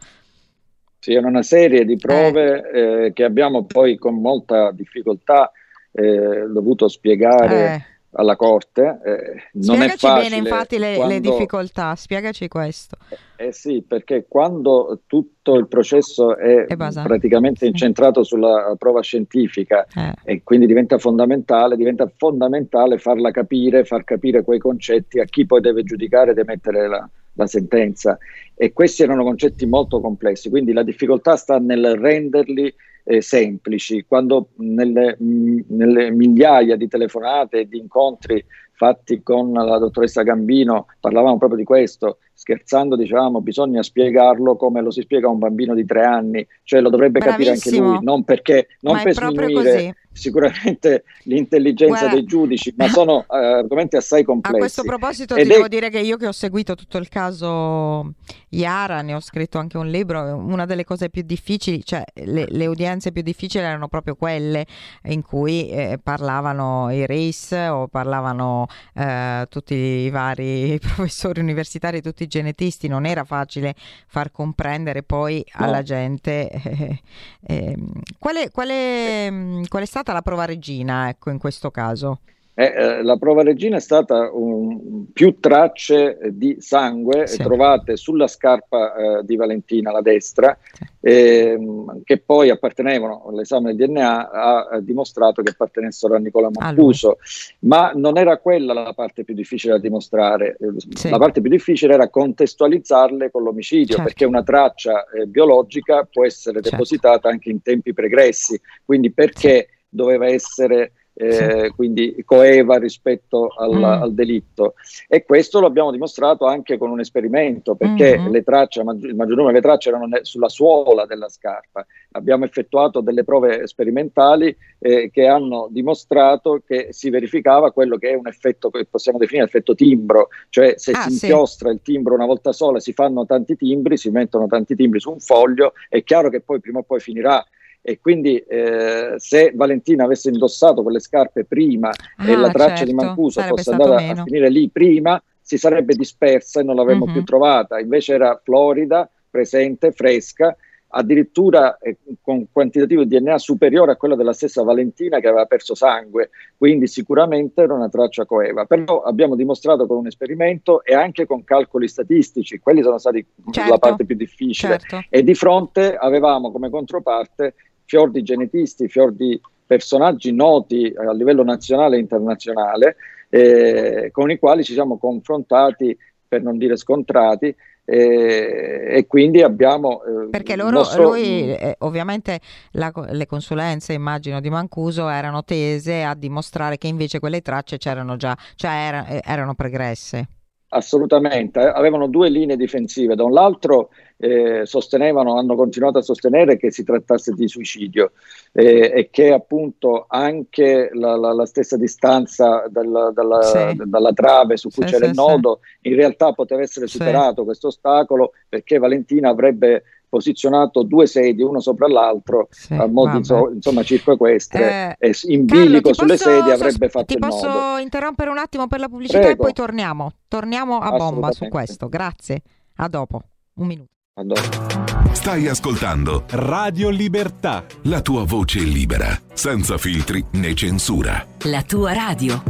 [0.99, 3.05] Sì, era una serie di prove eh.
[3.05, 5.51] Eh, che abbiamo poi con molta difficoltà
[5.97, 8.99] eh, dovuto spiegare eh alla Corte.
[9.03, 11.13] Eh, non Spiegaci è facile bene infatti le, quando...
[11.13, 12.97] le, difficoltà, spiegaci questo.
[13.35, 17.67] Eh, sì, perché quando tutto il processo è, è praticamente sì.
[17.67, 20.13] incentrato sulla prova scientifica eh.
[20.23, 25.61] e quindi diventa fondamentale, diventa fondamentale farla capire, far capire quei concetti a chi poi
[25.61, 28.17] deve giudicare ed emettere la, la sentenza.
[28.55, 32.73] E questi erano concetti molto complessi, quindi la difficoltà sta nel renderli
[33.07, 38.43] eh, semplici, quando nelle, mh, nelle, migliaia di telefonate e di incontri
[38.73, 44.91] fatti con la dottoressa Gambino parlavamo proprio di questo, scherzando diciamo bisogna spiegarlo come lo
[44.91, 47.55] si spiega a un bambino di tre anni, cioè lo dovrebbe Bravissimo.
[47.55, 53.25] capire anche lui, non perché non per sminuire sicuramente l'intelligenza Guarda, dei giudici, ma sono
[53.27, 54.55] uh, argomenti assai complessi.
[54.55, 55.53] A questo proposito Ed ti è...
[55.53, 58.13] devo dire che io che ho seguito tutto il caso
[58.49, 62.65] Iara, ne ho scritto anche un libro, una delle cose più difficili, cioè le, le
[62.65, 64.65] udienze più difficili erano proprio quelle
[65.05, 72.23] in cui eh, parlavano i RIS o parlavano eh, tutti i vari professori universitari, tutti
[72.23, 73.75] i genetisti, non era facile
[74.07, 75.65] far comprendere poi no.
[75.65, 77.01] alla gente eh,
[77.47, 79.29] ehm, qual, qual, è,
[79.67, 82.19] qual è stata la prova regina ecco, in questo caso.
[82.59, 87.37] Eh, eh, la prova regina è stata un, più tracce di sangue sì.
[87.37, 90.83] trovate sulla scarpa eh, di Valentina, la destra, sì.
[91.01, 97.19] ehm, che poi appartenevano, l'esame del DNA ha, ha dimostrato che appartenessero a Nicola Mancuso,
[97.59, 100.57] ma non era quella la parte più difficile da dimostrare,
[100.95, 101.11] sì.
[101.11, 104.03] la parte più difficile era contestualizzarle con l'omicidio, certo.
[104.03, 106.71] perché una traccia eh, biologica può essere certo.
[106.71, 111.69] depositata anche in tempi pregressi, quindi perché doveva essere eh, sì.
[111.71, 113.83] quindi coeva rispetto al, mm.
[113.83, 114.75] al, delitto.
[115.07, 118.31] E questo lo abbiamo dimostrato anche con un esperimento, perché mm-hmm.
[118.31, 121.85] le tracce, il maggior numero delle tracce erano sulla suola della scarpa.
[122.11, 128.13] Abbiamo effettuato delle prove sperimentali eh, che hanno dimostrato che si verificava quello che è
[128.13, 131.75] un effetto che possiamo definire effetto timbro, cioè se ah, si inchiostra sì.
[131.75, 135.19] il timbro una volta sola, si fanno tanti timbri, si mettono tanti timbri su un
[135.19, 137.43] foglio, è chiaro che poi prima o poi finirà
[137.89, 142.91] e quindi eh, se Valentina avesse indossato quelle scarpe prima ah, e la traccia certo,
[142.91, 144.19] di Mancuso fosse andata meno.
[144.19, 147.13] a finire lì prima, si sarebbe dispersa e non l'avremmo mm-hmm.
[147.13, 147.79] più trovata.
[147.79, 150.53] Invece era florida, presente, fresca,
[150.89, 155.73] addirittura eh, con quantitativo di DNA superiore a quello della stessa Valentina che aveva perso
[155.73, 158.65] sangue, quindi sicuramente era una traccia coeva.
[158.65, 163.71] Però abbiamo dimostrato con un esperimento e anche con calcoli statistici, quelli sono stati certo,
[163.71, 165.07] la parte più difficile, certo.
[165.09, 167.53] e di fronte avevamo come controparte
[167.87, 172.97] fior di genetisti, fior di personaggi noti a livello nazionale e internazionale,
[173.29, 175.97] eh, con i quali ci siamo confrontati,
[176.27, 181.03] per non dire scontrati, eh, e quindi abbiamo eh, perché loro, nostro...
[181.03, 187.19] lui eh, ovviamente la, le consulenze immagino di Mancuso erano tese a dimostrare che invece
[187.19, 190.27] quelle tracce c'erano già cioè era, eh, erano pregresse.
[190.69, 196.71] Assolutamente, avevano due linee difensive, da un lato eh, sostenevano, hanno continuato a sostenere che
[196.71, 198.11] si trattasse di suicidio
[198.51, 203.81] eh, e che appunto anche la, la, la stessa distanza dalla, dalla, sì.
[203.85, 207.67] dalla, trave su cui sì, c'era sì, il nodo in realtà poteva essere superato questo
[207.67, 213.83] ostacolo perché Valentina avrebbe posizionato due sedie uno sopra l'altro sì, a mo' di insomma
[213.83, 217.77] circo equestre eh, e in bilico sulle sedie avrebbe fatto ti posso nodo.
[217.79, 219.33] interrompere un attimo per la pubblicità Prego.
[219.33, 221.89] e poi torniamo torniamo a bomba su questo.
[221.89, 222.41] Grazie.
[222.77, 223.21] A dopo.
[223.55, 224.65] Un minuto a dopo
[225.11, 227.65] Stai ascoltando Radio Libertà.
[227.83, 231.25] La tua voce libera, senza filtri né censura.
[231.43, 232.43] La tua radio.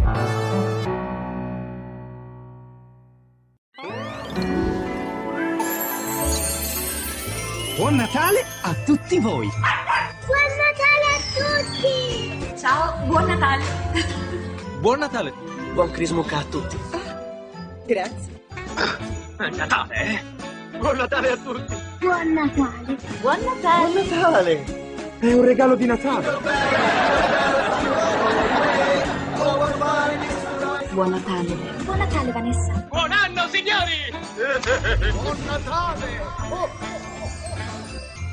[7.76, 9.48] Buon Natale a tutti voi!
[10.26, 11.20] Buon Natale a
[11.72, 12.60] tutti!
[12.60, 13.64] Ciao, buon Natale!
[14.80, 15.34] Buon Natale!
[15.74, 16.78] Buon Crismuca a tutti!
[17.86, 18.42] Grazie!
[19.38, 20.47] È Natale, eh?
[20.80, 21.76] Buon Natale a tutti!
[22.00, 22.98] Buon Natale!
[23.22, 24.04] Buon Natale!
[24.04, 24.64] Buon Natale!
[25.20, 26.38] È un regalo di Natale!
[30.92, 31.56] Buon Natale!
[31.84, 32.86] Buon Natale, Vanessa!
[32.90, 34.14] Buon anno, signori!
[35.12, 36.22] Buon Natale!
[36.50, 36.70] Oh.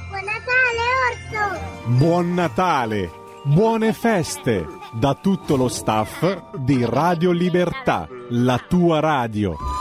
[0.08, 1.60] Buon Natale, Orso!
[1.86, 3.10] Buon Natale!
[3.46, 9.73] Buone feste da tutto lo staff di Radio Libertà, la tua radio.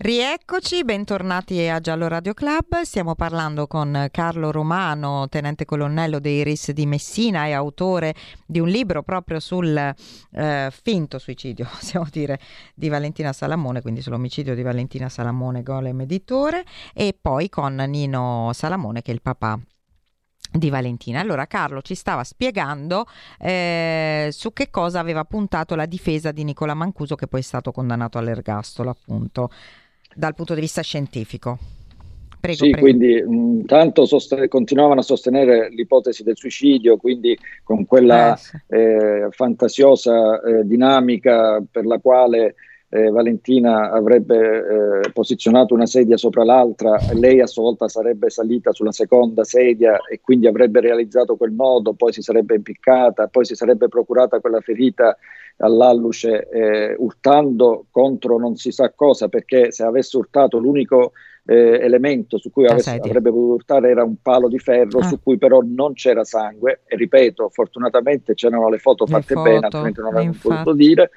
[0.00, 2.82] Rieccoci, bentornati a Giallo Radio Club.
[2.82, 8.14] Stiamo parlando con Carlo Romano, tenente colonnello dei RIS di Messina e autore
[8.46, 12.38] di un libro proprio sul eh, finto suicidio, possiamo dire,
[12.76, 19.02] di Valentina Salamone, quindi sull'omicidio di Valentina Salamone, Golem editore, e poi con Nino Salamone,
[19.02, 19.58] che è il papà
[20.52, 21.18] di Valentina.
[21.18, 23.04] Allora Carlo ci stava spiegando
[23.36, 27.72] eh, su che cosa aveva puntato la difesa di Nicola Mancuso che poi è stato
[27.72, 29.50] condannato all'ergastolo appunto
[30.18, 31.56] dal punto di vista scientifico.
[32.40, 32.86] Prego, sì, prego.
[32.86, 38.56] quindi intanto sosten- continuavano a sostenere l'ipotesi del suicidio, quindi con quella eh, sì.
[38.66, 42.56] eh, fantasiosa eh, dinamica per la quale
[42.90, 48.72] eh, Valentina avrebbe eh, posizionato una sedia sopra l'altra, lei a sua volta sarebbe salita
[48.72, 53.54] sulla seconda sedia e quindi avrebbe realizzato quel nodo, poi si sarebbe impiccata, poi si
[53.54, 55.16] sarebbe procurata quella ferita
[55.58, 61.12] all'alluce eh, urtando contro non si sa cosa, perché se avesse urtato l'unico
[61.50, 65.04] eh, elemento su cui avesse, avrebbe potuto urtare era un palo di ferro ah.
[65.04, 66.82] su cui però non c'era sangue.
[66.86, 71.10] E ripeto fortunatamente c'erano le foto fatte le foto, bene altrimenti non avremmo potuto dire.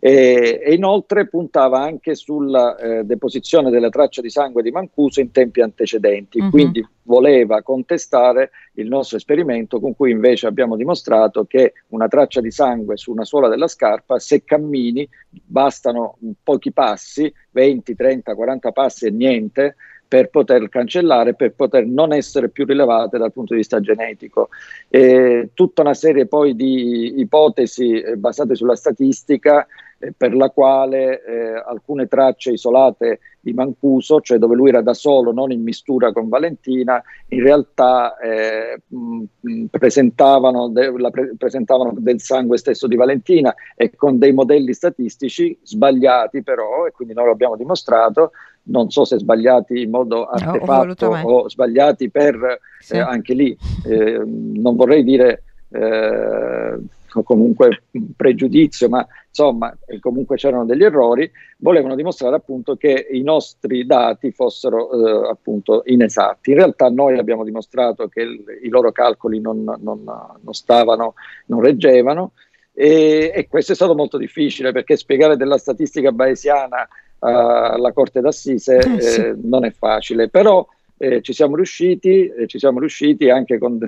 [0.00, 5.30] E, e, inoltre puntava anche sulla eh, deposizione della traccia di sangue di Mancuso in
[5.30, 6.40] tempi antecedenti.
[6.40, 6.50] Mm-hmm.
[6.50, 12.50] quindi voleva contestare il nostro esperimento con cui invece abbiamo dimostrato che una traccia di
[12.50, 19.06] sangue su una suola della scarpa se cammini bastano pochi passi 20, 30, 40 passi
[19.06, 19.74] e niente
[20.06, 24.48] per poter cancellare, per poter non essere più rilevate dal punto di vista genetico.
[24.88, 29.66] E tutta una serie poi di ipotesi eh, basate sulla statistica
[29.98, 34.94] eh, per la quale eh, alcune tracce isolate di Mancuso, cioè dove lui era da
[34.94, 42.20] solo, non in mistura con Valentina, in realtà eh, mh, presentavano, de- pre- presentavano, del
[42.20, 47.32] sangue stesso di Valentina e con dei modelli statistici sbagliati però, e quindi noi lo
[47.32, 48.32] abbiamo dimostrato,
[48.68, 52.94] non so se sbagliati in modo artefatto o, o sbagliati per sì.
[52.94, 53.56] eh, anche lì,
[53.86, 56.78] eh, non vorrei dire eh,
[57.22, 57.82] comunque
[58.16, 65.26] pregiudizio, ma insomma comunque c'erano degli errori, volevano dimostrare appunto che i nostri dati fossero
[65.26, 66.50] eh, appunto inesatti.
[66.50, 71.14] In realtà noi abbiamo dimostrato che il, i loro calcoli non, non, non stavano,
[71.46, 72.32] non reggevano
[72.80, 76.88] e, e, questo è stato molto difficile perché spiegare della statistica bayesiana
[77.20, 79.20] alla Corte d'Assise eh, sì.
[79.20, 80.64] eh, non è facile, però
[80.96, 83.78] eh, ci siamo riusciti, ci siamo riusciti anche con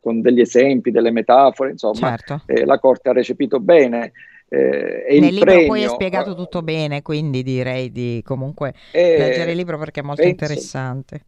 [0.00, 2.42] con degli esempi, delle metafore, insomma, certo.
[2.46, 4.12] eh, la Corte ha recepito bene.
[4.48, 9.16] Eh, e Nel libro premio, poi è spiegato tutto bene, quindi direi di comunque eh,
[9.16, 11.20] leggere il libro perché è molto penso, interessante.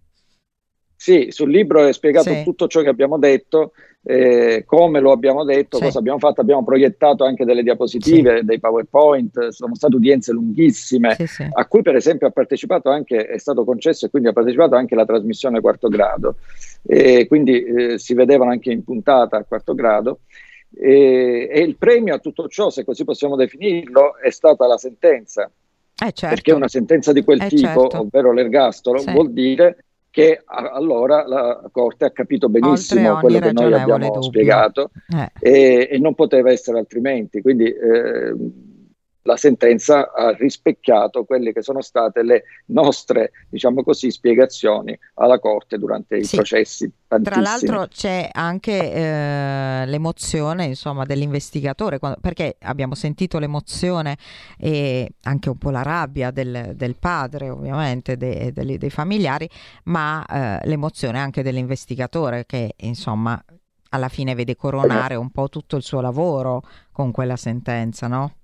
[1.02, 2.44] Sì, sul libro è spiegato sì.
[2.44, 3.72] tutto ciò che abbiamo detto,
[4.04, 5.82] eh, come lo abbiamo detto, sì.
[5.82, 8.44] cosa abbiamo fatto, abbiamo proiettato anche delle diapositive, sì.
[8.44, 13.36] dei PowerPoint, sono state udienze lunghissime, sì, a cui per esempio ha partecipato anche, è
[13.38, 16.36] stato concesso e quindi ha partecipato anche la trasmissione quarto grado,
[16.86, 20.20] e quindi eh, si vedevano anche in puntata a quarto grado.
[20.72, 25.50] E, e, il premio a tutto ciò, se così possiamo definirlo, è stata la sentenza.
[26.00, 26.28] Eh certo.
[26.28, 27.98] Perché una sentenza di quel eh tipo, certo.
[27.98, 29.78] ovvero l'ergastolo, vuol dire
[30.12, 34.22] che allora la Corte ha capito benissimo quello che noi abbiamo dubbio.
[34.22, 35.32] spiegato eh.
[35.40, 37.40] e, e, non poteva essere altrimenti.
[37.40, 38.34] Quindi eh,
[39.22, 45.78] la sentenza ha rispecchiato quelle che sono state le nostre, diciamo così, spiegazioni alla Corte
[45.78, 46.36] durante i sì.
[46.36, 46.90] processi.
[47.06, 54.16] Tra l'altro c'è anche eh, l'emozione insomma, dell'investigatore, quando, perché abbiamo sentito l'emozione
[54.58, 59.48] e anche un po' la rabbia del, del padre, ovviamente, de, de, dei familiari,
[59.84, 63.42] ma eh, l'emozione anche dell'investigatore che insomma
[63.90, 68.36] alla fine vede coronare un po' tutto il suo lavoro con quella sentenza, no?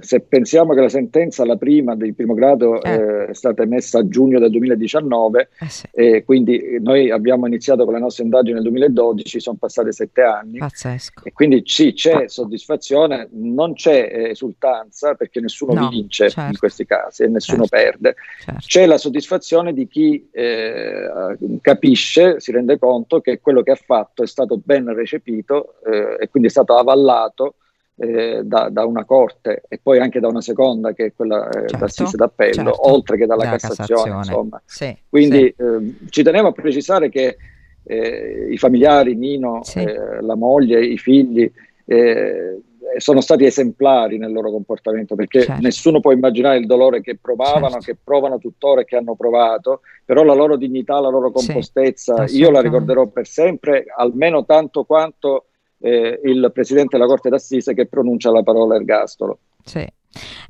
[0.00, 2.92] Se pensiamo che la sentenza, la prima del primo grado, eh.
[2.94, 5.86] Eh, è stata emessa a giugno del 2019, eh sì.
[5.92, 10.58] e quindi noi abbiamo iniziato con le nostre indagini nel 2012, sono passati sette anni.
[10.58, 11.24] Pazzesco.
[11.24, 16.50] E quindi sì, c'è soddisfazione, non c'è esultanza perché nessuno no, vince certo.
[16.50, 17.76] in questi casi e nessuno certo.
[17.76, 18.14] perde.
[18.40, 18.60] Certo.
[18.66, 24.22] C'è la soddisfazione di chi eh, capisce, si rende conto che quello che ha fatto
[24.22, 27.56] è stato ben recepito eh, e quindi è stato avallato
[27.96, 31.68] eh, da, da, una corte e poi anche da una seconda che è quella eh,
[31.68, 34.10] certo, d'assise d'appello, certo, oltre che dalla Cassazione.
[34.10, 34.62] Cassazione.
[34.64, 35.62] Sì, Quindi sì.
[35.62, 37.36] Eh, ci tenevo a precisare che
[37.84, 39.78] eh, i familiari, Nino, sì.
[39.78, 41.50] Eh, la moglie, i figli,
[41.84, 42.58] eh,
[42.96, 45.62] sono stati esemplari nel loro comportamento perché certo.
[45.62, 47.84] nessuno può immaginare il dolore che provavano, certo.
[47.86, 52.50] che provano tuttora e che hanno provato, però la loro dignità, la loro compostezza, io
[52.50, 55.46] la ricorderò per sempre, almeno tanto quanto
[55.84, 59.38] eh, il presidente della Corte d'Assise che pronuncia la parola ergastolo.
[59.62, 59.86] Sì.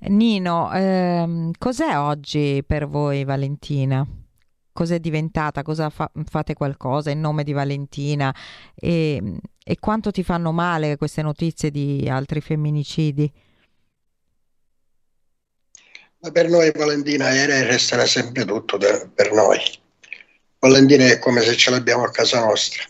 [0.08, 4.06] Nino, ehm, cos'è oggi per voi Valentina?
[4.72, 5.62] Cos'è diventata?
[5.62, 8.32] Cosa fa- fate qualcosa in nome di Valentina?
[8.76, 13.32] E, e quanto ti fanno male queste notizie di altri femminicidi?
[16.20, 19.58] Ma per noi Valentina era e resterà sempre tutto de- per noi.
[20.60, 22.84] Valentina è come se ce l'abbiamo a casa nostra.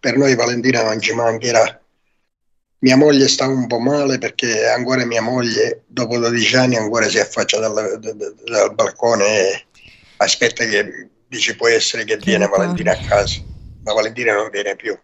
[0.00, 1.80] Per noi Valentina non ci mancherà
[2.80, 7.18] mia moglie sta un po' male perché ancora mia moglie, dopo 12 anni, ancora si
[7.18, 9.64] affaccia dal, dal, dal balcone e
[10.18, 13.40] aspetta che dice può essere che, che viene Valentina a casa,
[13.84, 14.98] ma Valentina non viene più.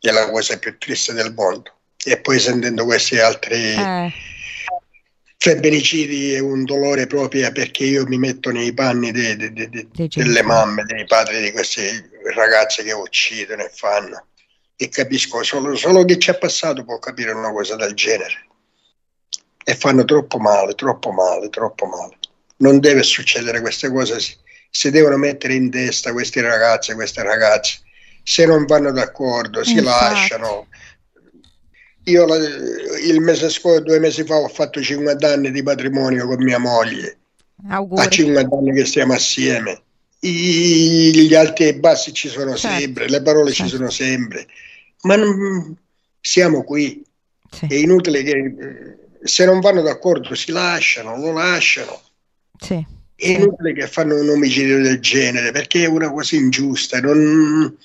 [0.00, 1.72] È la cosa più triste del mondo.
[2.04, 4.12] E poi sentendo questi altri, eh.
[5.36, 10.42] femminicidi è un dolore proprio perché io mi metto nei panni de, de, de, delle
[10.42, 14.26] mamme, dei padri di queste ragazze che uccidono e fanno
[14.80, 18.46] e capisco solo, solo chi ci è passato può capire una cosa del genere
[19.64, 22.16] e fanno troppo male, troppo male, troppo male.
[22.58, 24.34] Non deve succedere queste cose, si,
[24.70, 27.80] si devono mettere in testa questi ragazzi, queste ragazze,
[28.22, 30.12] se non vanno d'accordo si Infatti.
[30.12, 30.68] lasciano.
[32.04, 36.42] Io la, il mese scorso, due mesi fa, ho fatto 50 anni di matrimonio con
[36.42, 37.18] mia moglie.
[37.68, 38.00] Auguri.
[38.00, 39.82] A 50 anni che stiamo assieme.
[40.20, 42.78] I, gli alti e i bassi ci sono certo.
[42.78, 43.70] sempre, le parole certo.
[43.70, 44.46] ci sono sempre,
[45.02, 45.76] ma non,
[46.20, 47.04] siamo qui.
[47.50, 47.66] Sì.
[47.66, 48.54] È inutile che
[49.22, 52.00] se non vanno d'accordo si lasciano, lo lasciano.
[52.58, 52.84] Sì.
[53.14, 57.76] È inutile che fanno un omicidio del genere perché è una cosa ingiusta, non,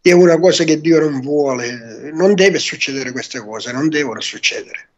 [0.00, 2.10] è una cosa che Dio non vuole.
[2.12, 4.88] Non deve succedere queste cose, non devono succedere.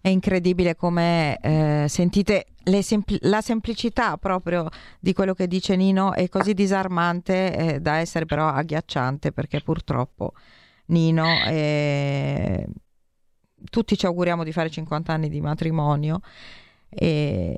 [0.00, 2.46] È incredibile come eh, sentite
[2.82, 4.68] sempl- la semplicità proprio
[5.00, 10.32] di quello che dice Nino è così disarmante eh, da essere però agghiacciante perché purtroppo
[10.86, 12.64] Nino è
[13.70, 16.20] tutti ci auguriamo di fare 50 anni di matrimonio
[16.88, 17.56] e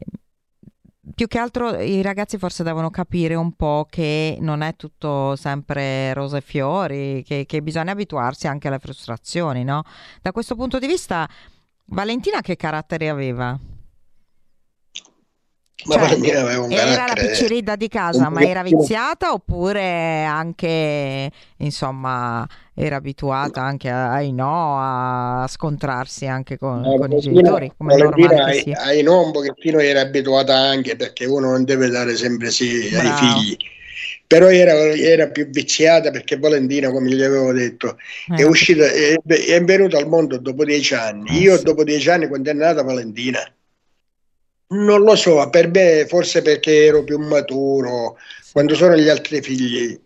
[1.15, 6.15] più che altro i ragazzi forse devono capire un po' che non è tutto sempre
[6.15, 9.83] rose e fiori, che, che bisogna abituarsi anche alle frustrazioni, no?
[10.23, 11.29] Da questo punto di vista,
[11.87, 13.59] Valentina che carattere aveva?
[15.87, 16.19] Cioè,
[16.71, 24.33] era la picciridda di casa, ma era viziata oppure anche, insomma, era abituata anche ai
[24.33, 29.33] no, a scontrarsi anche con, no, con i genitori, come normale ai, ai no un
[29.33, 33.09] pochettino era abituata anche perché uno non deve dare sempre sì Bravo.
[33.09, 33.57] ai figli.
[34.27, 37.99] Però era, era, più viziata perché Valentina, come gli avevo detto,
[38.33, 38.43] eh.
[38.43, 41.29] è uscita, è, è venuta al mondo dopo dieci anni.
[41.29, 41.63] Eh, Io sì.
[41.63, 43.39] dopo dieci anni, quando è nata Valentina,
[44.69, 48.17] non lo so, per me forse perché ero più maturo,
[48.53, 49.99] quando sono gli altri figli,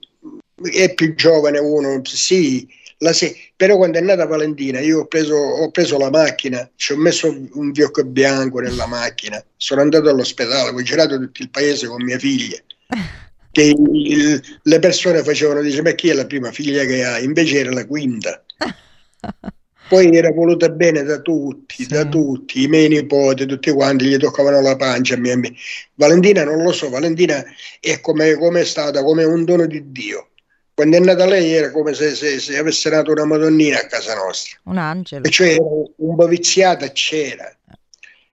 [0.72, 2.66] è più giovane uno, sì,
[3.12, 6.96] se- però quando è nata Valentina io ho preso, ho preso, la macchina, ci ho
[6.96, 12.02] messo un fiocco bianco nella macchina, sono andato all'ospedale, ho girato tutto il paese con
[12.02, 12.58] mia figlia.
[13.50, 17.18] Che il, le persone facevano, dice, ma chi è la prima figlia che ha?
[17.18, 18.44] Invece era la quinta.
[19.88, 21.86] Poi era voluta bene da tutti, sì.
[21.86, 25.16] da tutti, i miei nipoti, tutti quanti, gli toccavano la pancia.
[25.16, 25.50] Mia, mia.
[25.94, 27.42] Valentina non lo so, Valentina
[27.80, 30.28] è come, come è stata, come un dono di Dio.
[30.74, 34.14] Quando è nata lei era come se, se, se avesse nato una Madonnina a casa
[34.14, 34.58] nostra.
[34.64, 35.24] Un angelo.
[35.24, 37.52] E cioè un po' viziata c'era.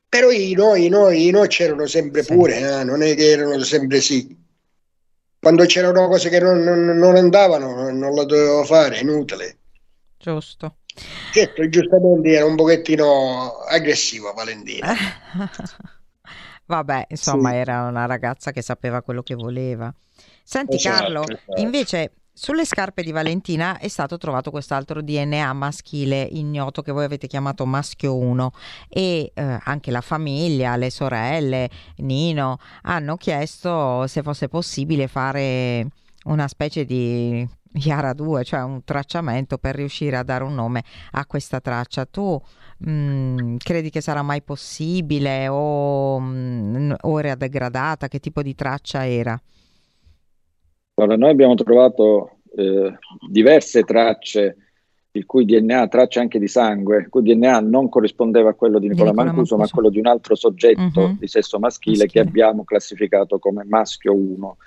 [0.07, 2.33] Però i noi, i noi, i noi c'erano sempre sì.
[2.33, 2.83] pure, eh?
[2.83, 4.35] non è che erano sempre sì.
[5.39, 9.57] Quando c'erano cose che non, non, non andavano, non la dovevo fare, inutile.
[10.25, 10.77] Giusto.
[11.31, 14.91] Certo, giustamente era un pochettino aggressiva Valentina.
[16.65, 17.57] Vabbè, insomma, sì.
[17.57, 19.93] era una ragazza che sapeva quello che voleva.
[20.43, 21.61] Senti esatto, Carlo, esatto.
[21.61, 27.27] invece sulle scarpe di Valentina è stato trovato quest'altro DNA maschile ignoto che voi avete
[27.27, 28.51] chiamato maschio 1
[28.89, 35.87] e eh, anche la famiglia, le sorelle, Nino hanno chiesto se fosse possibile fare
[36.25, 41.25] una specie di Yara 2, cioè un tracciamento per riuscire a dare un nome a
[41.25, 42.05] questa traccia.
[42.05, 42.41] Tu
[42.79, 48.07] mh, mm, credi che sarà mai possibile o, mh, mm, o era degradata?
[48.07, 49.39] Che tipo di traccia era?
[50.93, 52.97] Guarda, noi abbiamo trovato eh,
[53.29, 54.57] diverse tracce
[55.15, 58.89] il cui DNA, tracce anche di sangue, il cui DNA non corrispondeva a quello di
[58.89, 61.17] Nicola, di Nicola Mancuso, Mancuso, ma a quello di un altro soggetto uh-huh.
[61.17, 64.57] di sesso maschile, maschile, che abbiamo classificato come maschio 1.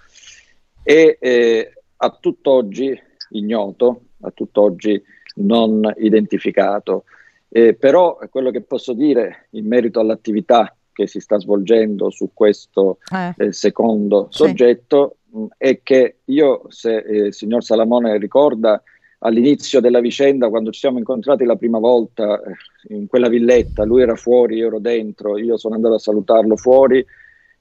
[0.89, 2.99] E eh, a tutt'oggi
[3.33, 5.03] ignoto, a tutt'oggi
[5.35, 7.05] non identificato.
[7.51, 13.01] Eh, però quello che posso dire in merito all'attività che si sta svolgendo su questo
[13.13, 13.35] eh.
[13.37, 14.45] Eh, secondo sì.
[14.45, 18.83] soggetto mh, è che io, se il eh, signor Salamone ricorda,
[19.19, 24.01] all'inizio della vicenda, quando ci siamo incontrati la prima volta eh, in quella villetta, lui
[24.01, 27.05] era fuori, io ero dentro, io sono andato a salutarlo fuori,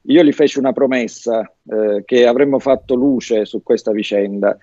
[0.01, 4.57] io gli feci una promessa eh, che avremmo fatto luce su questa vicenda.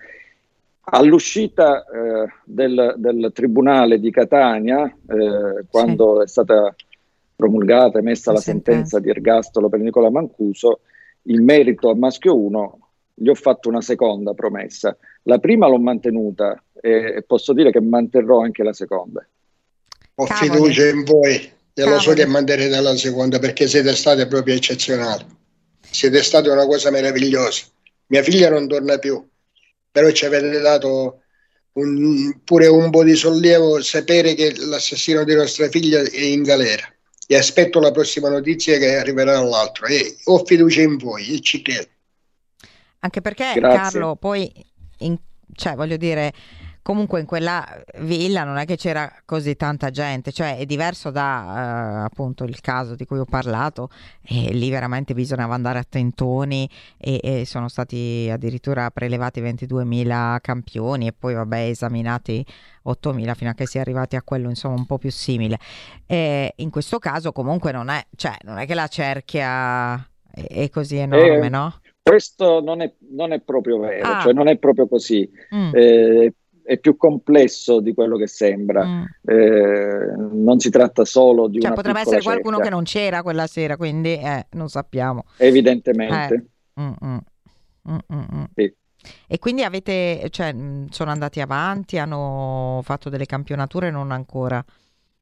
[0.87, 6.23] All'uscita eh, del, del, Tribunale di Catania, eh, quando sì.
[6.23, 6.75] è stata
[7.35, 10.81] promulgata e messa la, la sentenza di ergastolo per Nicola Mancuso,
[11.23, 12.79] in merito a Maschio 1
[13.15, 14.95] gli ho fatto una seconda promessa.
[15.23, 19.25] La prima l'ho mantenuta e, posso dire che manterrò anche la seconda.
[20.15, 21.93] Ho fiducia in voi e Cavoli.
[21.93, 25.25] lo so che manterrete la seconda perché siete state proprio eccezionali.
[25.81, 27.65] Siete state una cosa meravigliosa.
[28.07, 29.23] Mia figlia non torna più,
[29.91, 31.23] però ci avete dato
[31.73, 36.87] un, pure un po' di sollievo sapere che l'assassino di nostra figlia è in galera
[37.27, 41.61] e aspetto la prossima notizia che arriverà dall'altro e ho fiducia in voi e ci
[41.61, 41.87] credo.
[42.99, 43.77] Anche perché Grazie.
[43.77, 44.49] Carlo, poi,
[44.99, 45.17] in-
[45.53, 46.31] cioè voglio dire,
[46.85, 47.65] comunque in quella
[48.01, 52.61] villa non è che c'era così tanta gente, cioè è diverso da eh, appunto il
[52.61, 53.89] caso di cui ho parlato
[54.21, 61.07] e lì veramente bisognava andare a tentoni e, e sono stati addirittura prelevati 22.000 campioni
[61.07, 62.45] e poi vabbè esaminati
[62.85, 65.57] 8.000 fino a che si è arrivati a quello insomma un po' più simile.
[66.05, 69.95] E in questo caso comunque non è, cioè, non è che la cerchia
[70.31, 71.79] è, è così enorme, Eh, no?
[72.03, 74.21] Questo non è, non è proprio vero, Ah.
[74.21, 75.27] cioè non è proprio così.
[75.55, 75.71] Mm.
[75.73, 76.33] Eh,
[76.65, 78.85] è più complesso di quello che sembra.
[78.85, 79.03] Mm.
[79.23, 83.21] Eh, non si tratta solo di Cioè, una potrebbe essere qualcuno cerchia, che non c'era
[83.21, 85.25] quella sera, quindi eh, non sappiamo.
[85.37, 86.45] evidentemente.
[86.79, 87.17] Mm, mm.
[87.87, 88.43] Mm, mm.
[88.55, 88.73] Sì.
[89.27, 90.53] E quindi avete, cioè,
[90.89, 94.63] sono andati avanti, hanno fatto delle campionature, non ancora.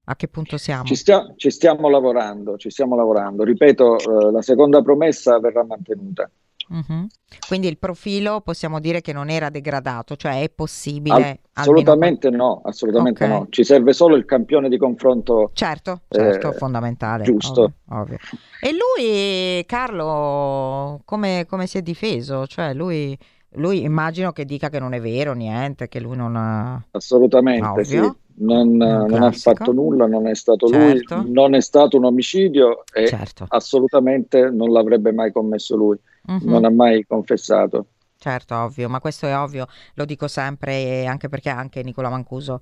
[0.06, 0.84] A che punto siamo?
[0.84, 3.44] Ci, stia- ci stiamo lavorando, ci stiamo lavorando.
[3.44, 6.30] Ripeto, eh, la seconda promessa verrà mantenuta.
[6.70, 7.08] Mhm.
[7.48, 11.14] Quindi il profilo possiamo dire che non era degradato, cioè è possibile.
[11.16, 13.30] Al- almeno- assolutamente no, assolutamente Ok.
[13.30, 13.48] no.
[13.50, 17.24] Ci serve solo il campione di confronto Certo, certo, eh, fondamentale.
[17.24, 17.62] giusto.
[17.62, 18.18] ovvio, ovvio.
[18.62, 22.48] E lui, Carlo, come, come si è difeso?
[22.48, 23.18] Cioè, lui,
[23.56, 26.84] lui immagino che dica che non è vero niente, che lui non ha...
[26.92, 28.00] Assolutamente sì.
[28.36, 31.16] Non, Un non ha fatto nulla, non è stato Certo.
[31.16, 33.48] lui, non è stato un omicidio e Certo.
[33.48, 36.40] assolutamente non l'avrebbe mai commesso lui, Mhm.
[36.40, 37.90] non ha mai confessato.
[38.18, 42.62] Certo, ovvio, ma questo è ovvio, lo dico sempre, anche perché anche Nicola Mancuso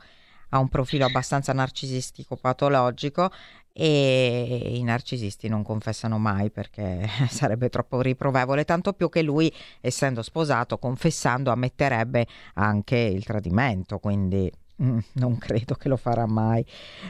[0.49, 3.29] ha un profilo abbastanza narcisistico patologico
[3.71, 10.23] e i narcisisti non confessano mai perché sarebbe troppo riprovevole, tanto più che lui, essendo
[10.23, 14.51] sposato, confessando, ammetterebbe anche il tradimento, quindi
[14.83, 16.65] mm, non credo che lo farà mai.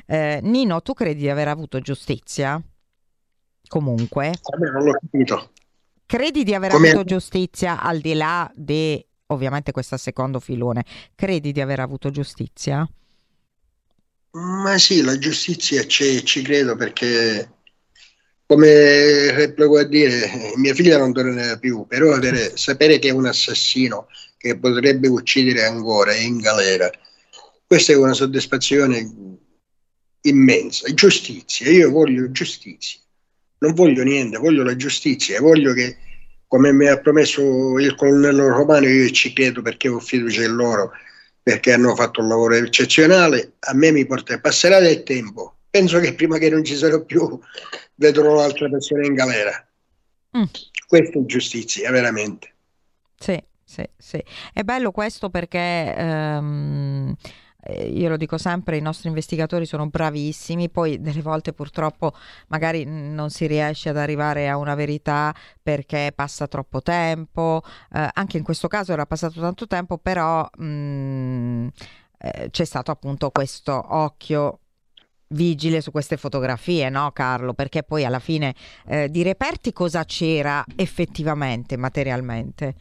[0.05, 2.61] Eh, Nino, tu credi di aver avuto giustizia?
[3.67, 4.41] Comunque,
[4.71, 5.51] non l'ho capito.
[6.05, 10.85] credi di aver Come- avuto giustizia al di là di ovviamente questo secondo filone?
[11.15, 12.87] Credi di aver avuto giustizia?
[14.33, 17.49] Ma sì, la giustizia c'è, ci credo perché,
[18.45, 23.25] come replico a dire, mia figlia non tornerà più, però avere- sapere che è un
[23.25, 24.07] assassino
[24.37, 26.89] che potrebbe uccidere ancora è in galera,
[27.71, 29.37] questa è una soddisfazione
[30.23, 30.93] immensa.
[30.93, 32.99] Giustizia, io voglio giustizia,
[33.59, 35.95] non voglio niente, voglio la giustizia voglio che,
[36.47, 40.91] come mi ha promesso il colonnello Romano, io ci credo perché ho fiducia in loro
[41.41, 46.13] perché hanno fatto un lavoro eccezionale, a me mi porta, passerà del tempo, penso che
[46.13, 47.39] prima che non ci sarò più
[47.95, 49.65] vedrò l'altra persona in galera.
[50.37, 50.43] Mm.
[50.87, 52.53] Questa è giustizia, veramente.
[53.17, 54.21] Sì, sì, sì.
[54.51, 60.69] È bello questo perché ehm, eh, io lo dico sempre, i nostri investigatori sono bravissimi,
[60.69, 62.13] poi delle volte purtroppo
[62.47, 67.61] magari non si riesce ad arrivare a una verità perché passa troppo tempo,
[67.93, 71.67] eh, anche in questo caso era passato tanto tempo, però mm,
[72.17, 74.59] eh, c'è stato appunto questo occhio
[75.31, 77.53] vigile su queste fotografie, no Carlo?
[77.53, 78.55] Perché poi alla fine
[78.87, 82.75] eh, di reperti cosa c'era effettivamente, materialmente?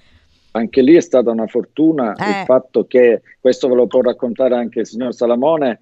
[0.53, 2.41] Anche lì è stata una fortuna Eh.
[2.41, 5.79] il fatto che, questo ve lo può raccontare anche il signor Salamone,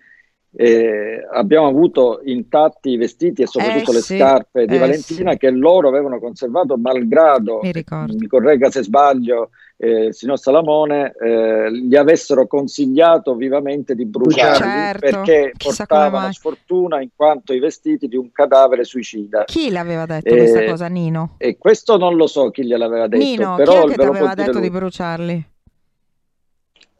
[0.60, 5.30] eh, abbiamo avuto intatti i vestiti e soprattutto Eh, le sì, scarpe di eh, Valentina
[5.30, 5.38] sì.
[5.38, 7.70] che loro avevano conservato malgrado, Mi
[8.18, 14.56] mi corregga se sbaglio, eh, il signor Salamone, eh, gli avessero consigliato vivamente di bruciarli
[14.58, 19.44] Certo, perché portavano sfortuna in quanto i vestiti di un cadavere suicida.
[19.44, 21.34] Chi l'aveva detto Eh, questa cosa, Nino?
[21.38, 24.34] E questo non lo so chi gliel'aveva detto, Nino, chi però è che ti aveva
[24.34, 24.62] detto lui.
[24.62, 25.46] di bruciarli?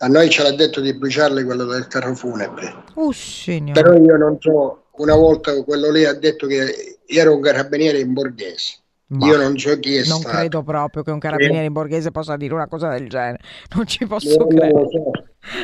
[0.01, 2.73] A noi ce l'ha detto di bruciarli quello del carro funebre,
[3.13, 3.73] signor.
[3.73, 8.13] però io non so, una volta quello lì ha detto che era un carabiniere in
[8.13, 8.77] borghese,
[9.09, 10.37] Ma io non so chi è non stato.
[10.37, 13.39] credo proprio che un carabiniere in borghese possa dire una cosa del genere.
[13.75, 14.85] Non ci posso lo credere.
[14.89, 15.11] so.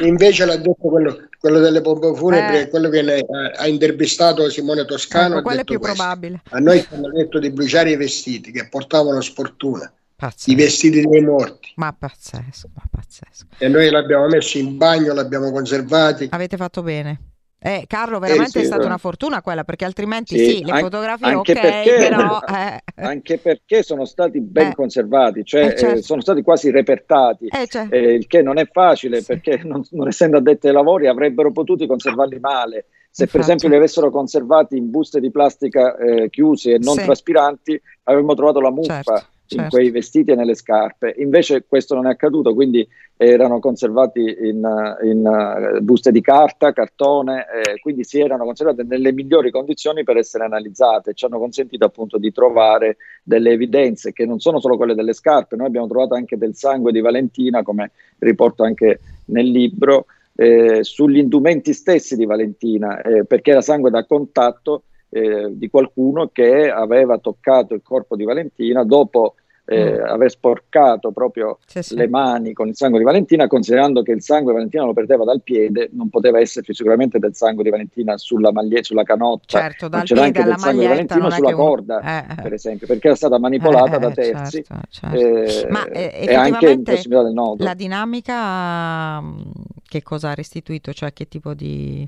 [0.05, 2.69] Invece l'ha detto quello, quello delle pompe funebri, Eh.
[2.71, 3.25] quello che ne
[3.57, 5.35] ha, intervistato Simone Toscano.
[5.35, 5.97] Ecco, quello è più questo.
[5.97, 6.41] probabile.
[6.51, 10.57] A noi ci hanno detto di bruciare i vestiti che portavano sfortuna, i Pazzesco.
[10.57, 11.73] vestiti dei morti.
[11.77, 13.47] Ma pazzesco, ma pazzesco.
[13.59, 16.29] E noi l'abbiamo messo in bagno, l'abbiamo conservati.
[16.31, 17.21] Avete fatto bene.
[17.67, 18.87] Eh, Carlo, veramente sì, è stata eh.
[18.87, 22.39] una fortuna quella, perché altrimenti Sì, sì, le an- fotografie anche ok, perché- però...
[22.47, 24.75] eh, anche perché sono stati ben Eh.
[24.75, 25.99] conservati, cioè Eh, certo.
[25.99, 29.27] eh, sono stati quasi repertati, eh, eh, il che non è facile Sì.
[29.27, 32.85] perché non, non essendo addetti ai lavori avrebbero potuto conservarli male.
[33.11, 33.39] Se per Infatti.
[33.41, 38.61] esempio li avessero conservati in buste di plastica eh, chiuse e non traspiranti, avremmo trovato
[38.61, 39.03] la muffa.
[39.03, 39.77] Certo, certo.
[39.77, 41.15] in quei vestiti e nelle scarpe.
[41.19, 42.87] Invece questo non è accaduto, quindi
[43.17, 49.13] erano conservati in, in uh, buste di carta, cartone, eh, quindi si erano conservate nelle
[49.13, 51.15] migliori condizioni per essere analizzate.
[51.15, 55.57] Ci hanno consentito appunto di trovare delle evidenze che non sono solo quelle delle scarpe,
[55.57, 61.19] noi abbiamo trovato anche del sangue di Valentina, come riporto anche nel libro, eh, sugli
[61.19, 67.19] indumenti stessi di Valentina, eh, perché era sangue da contatto eh, di qualcuno che aveva
[67.19, 69.37] toccato il corpo di Valentina dopo
[69.67, 70.05] eh, mm.
[70.05, 71.95] aver sporcato proprio sì, sì.
[71.97, 75.25] le mani con il sangue di Valentina, considerando che il sangue di Valentina lo perdeva
[75.25, 79.89] dal piede, non poteva esserci sicuramente del sangue di Valentina sulla maglietta, sulla canotta, certo,
[79.89, 82.07] dal c'era anche del sangue di Valentino sulla corda, un...
[82.07, 85.17] eh, per esempio, perché era stata manipolata eh, da terzi certo, certo.
[85.17, 87.65] Eh, Ma, e anche in prossimità del nodo.
[87.65, 89.41] La dinamica mm,
[89.87, 92.07] che cosa ha restituito, cioè che tipo di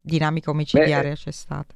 [0.00, 1.74] dinamica omicidiaria Beh, c'è stata?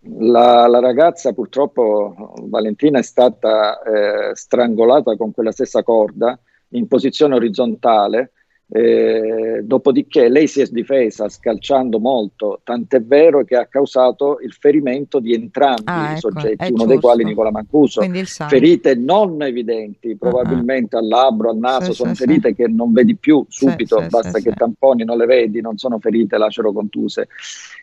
[0.00, 6.38] La, la, ragazza purtroppo, Valentina, è stata eh, strangolata con quella stessa corda
[6.70, 8.32] in posizione orizzontale
[8.74, 15.20] eh, dopodiché lei si è difesa scalciando molto, tant'è vero che ha causato il ferimento
[15.20, 16.86] di entrambi ah, i ecco, soggetti, uno giusto.
[16.86, 18.00] dei quali Nicola Mancuso.
[18.48, 21.02] Ferite non evidenti, probabilmente uh-huh.
[21.02, 22.54] al labbro, al naso, sì, sono sì, ferite sì.
[22.54, 27.28] che non vedi più subito, basta che tamponi, non le vedi, non sono ferite lacero-contuse.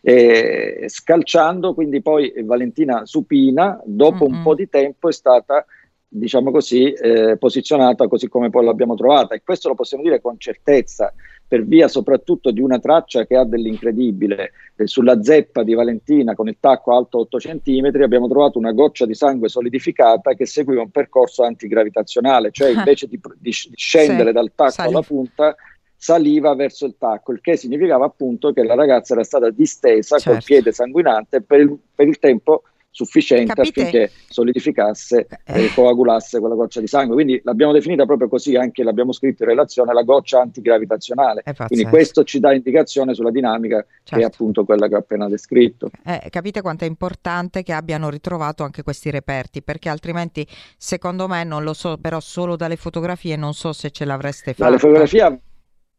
[0.02, 4.34] Eh, scalciando, quindi poi Valentina Supina, dopo uh-huh.
[4.34, 5.64] un po' di tempo, è stata
[6.12, 10.40] diciamo così, eh, posizionata così come poi l'abbiamo trovata e questo lo possiamo dire con
[10.40, 11.14] certezza
[11.48, 14.52] per via soprattutto di una traccia che ha dell'incredibile.
[14.76, 19.06] Eh, sulla zeppa di Valentina con il tacco alto 8 cm abbiamo trovato una goccia
[19.06, 24.52] di sangue solidificata che seguiva un percorso antigravitazionale, cioè invece di, di scendere sì, dal
[24.56, 24.90] tacco sali.
[24.90, 25.56] alla punta
[25.96, 30.32] saliva verso il tacco, il che significava appunto che la ragazza era stata distesa certo.
[30.32, 33.82] col piede sanguinante per il, per il tempo sufficiente Capite?
[33.82, 35.74] affinché solidificasse e eh.
[35.74, 37.16] coagulasse quella goccia di sangue.
[37.16, 41.44] Quindi l'abbiamo definita proprio così, anche l'abbiamo scritto in relazione alla goccia antigravitazionale.
[41.68, 43.88] Quindi questo ci dà indicazione sulla dinamica certo.
[44.04, 44.36] che è certo.
[44.36, 45.90] appunto quella che ho appena descritto.
[46.06, 50.46] Eh, capite quanto è importante che abbiano ritrovato anche questi reperti, perché altrimenti
[50.78, 54.64] secondo me non lo so, però solo dalle fotografie non so se ce l'avreste fatto.
[54.64, 55.42] Dalle fotografie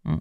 [0.08, 0.16] mm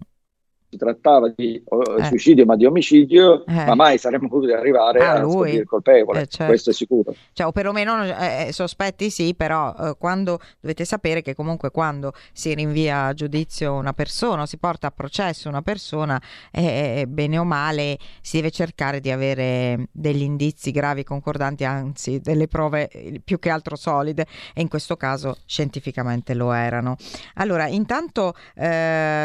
[0.70, 2.04] si trattava di eh.
[2.04, 3.64] suicidio ma di omicidio, eh.
[3.64, 5.32] ma mai saremmo potuti arrivare ah, a lui.
[5.32, 6.46] scoprire il colpevole, eh, certo.
[6.46, 7.12] questo è sicuro.
[7.32, 12.12] Cioè, o perlomeno eh, eh, sospetti sì, però eh, quando dovete sapere che comunque quando
[12.32, 16.20] si rinvia a giudizio una persona, si porta a processo una persona,
[16.52, 22.88] bene o male si deve cercare di avere degli indizi gravi concordanti, anzi delle prove
[23.24, 26.96] più che altro solide e in questo caso scientificamente lo erano.
[27.34, 28.34] Allora, intanto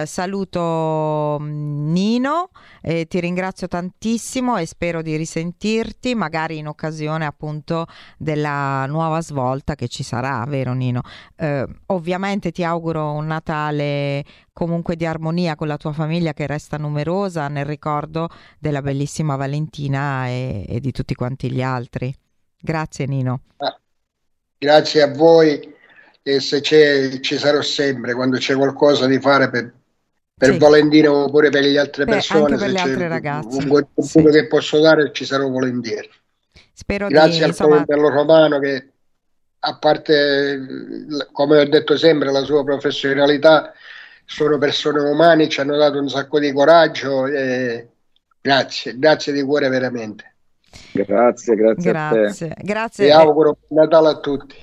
[0.05, 2.49] saluto Nino,
[2.81, 9.75] eh, ti ringrazio tantissimo e spero di risentirti magari in occasione appunto della nuova svolta
[9.75, 11.01] che ci sarà, vero Nino?
[11.35, 14.23] Eh, ovviamente ti auguro un Natale
[14.53, 20.27] comunque di armonia con la tua famiglia che resta numerosa nel ricordo della bellissima Valentina
[20.27, 22.13] e, e di tutti quanti gli altri.
[22.57, 23.41] Grazie Nino.
[23.57, 23.79] Ah,
[24.57, 25.73] grazie a voi
[26.27, 29.73] e se c'è ci sarò sempre quando c'è qualcosa di fare per
[30.37, 30.57] per sì.
[30.57, 33.57] Valentino oppure per le altre per, persone, per le altre ragazze.
[33.57, 34.21] Un buon sì.
[34.23, 36.09] che posso dare ci sarò volentieri.
[36.73, 37.85] Spero Grazie di, al insomma...
[37.85, 38.89] colonnello Romano che
[39.59, 40.59] a parte,
[41.31, 43.73] come ho detto sempre, la sua professionalità,
[44.25, 47.87] sono persone umane, ci hanno dato un sacco di coraggio e
[48.41, 50.35] grazie, grazie di cuore veramente.
[50.91, 52.47] Grazie, grazie, grazie.
[52.47, 52.63] a te.
[52.63, 53.05] Grazie.
[53.05, 54.55] Vi auguro buon Natale a tutti.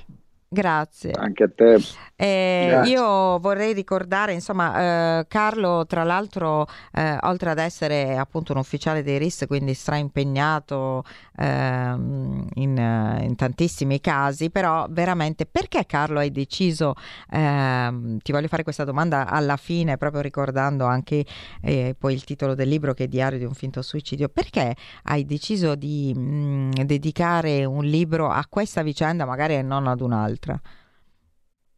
[0.53, 1.11] Grazie.
[1.13, 1.81] Anche a te.
[2.15, 8.59] Eh, io vorrei ricordare, insomma, eh, Carlo, tra l'altro, eh, oltre ad essere appunto un
[8.59, 11.03] ufficiale dei RIS, quindi straimpegnato
[11.37, 16.93] ehm, in, in, tantissimi casi, però veramente perché Carlo hai deciso,
[17.31, 21.25] ehm, ti voglio fare questa domanda alla fine, proprio ricordando anche
[21.61, 24.75] eh, poi il titolo del libro che è Diario di un finto suicidio, perché
[25.05, 29.99] hai deciso di mh, mm, dedicare un libro a questa vicenda, magari e non ad
[29.99, 30.42] un'altra?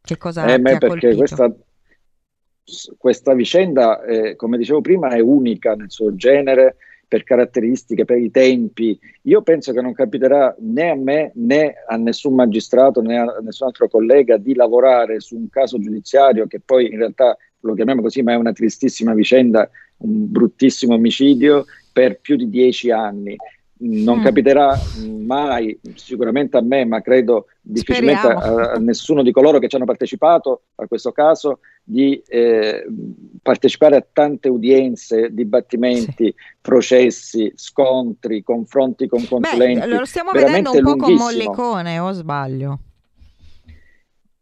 [0.00, 1.52] Che cosa eh, ti ha perché questa,
[2.96, 6.76] questa, vicenda, eh, come dicevo prima, è unica nel suo genere,
[7.08, 8.98] per caratteristiche, per i tempi.
[9.22, 13.68] Io penso che non capiterà né a me né a nessun magistrato né a nessun
[13.68, 18.22] altro collega di lavorare su un caso giudiziario che poi in realtà lo chiamiamo così,
[18.22, 23.36] ma è una tristissima vicenda, un bruttissimo omicidio per più di dieci anni
[23.78, 24.22] non mm.
[24.22, 24.78] capiterà
[25.20, 29.84] mai, sicuramente a me, ma credo difficilmente a, a, nessuno di coloro che ci hanno
[29.84, 32.86] partecipato a questo caso, di eh,
[33.42, 36.34] partecipare a tante udienze, dibattimenti, sì.
[36.60, 39.80] processi, scontri, confronti con consulenti.
[39.80, 42.78] Beh, lo stiamo vedendo un po' con Mollicone, o sbaglio?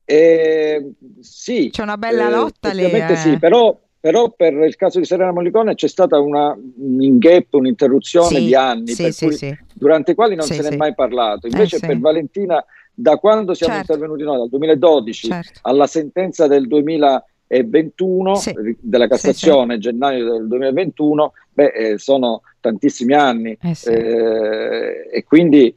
[0.07, 2.85] Eh, sì, c'è una bella lotta lì.
[2.85, 3.17] Eh.
[3.17, 8.37] Sì, però, però, per il caso di Serena Molicone c'è stata una, un gap, un'interruzione
[8.37, 11.47] sì, di anni, sì, sì, durante i quali non se n'è mai parlato.
[11.47, 13.93] Invece per Valentina, da quando siamo certo.
[13.93, 15.61] intervenuti noi, dal 2012 certo.
[15.63, 18.41] alla sentenza del 2021
[18.79, 23.57] della Cassazione, gennaio del 2021, beh, eh, sono tantissimi anni.
[23.59, 25.75] Eh eh, e quindi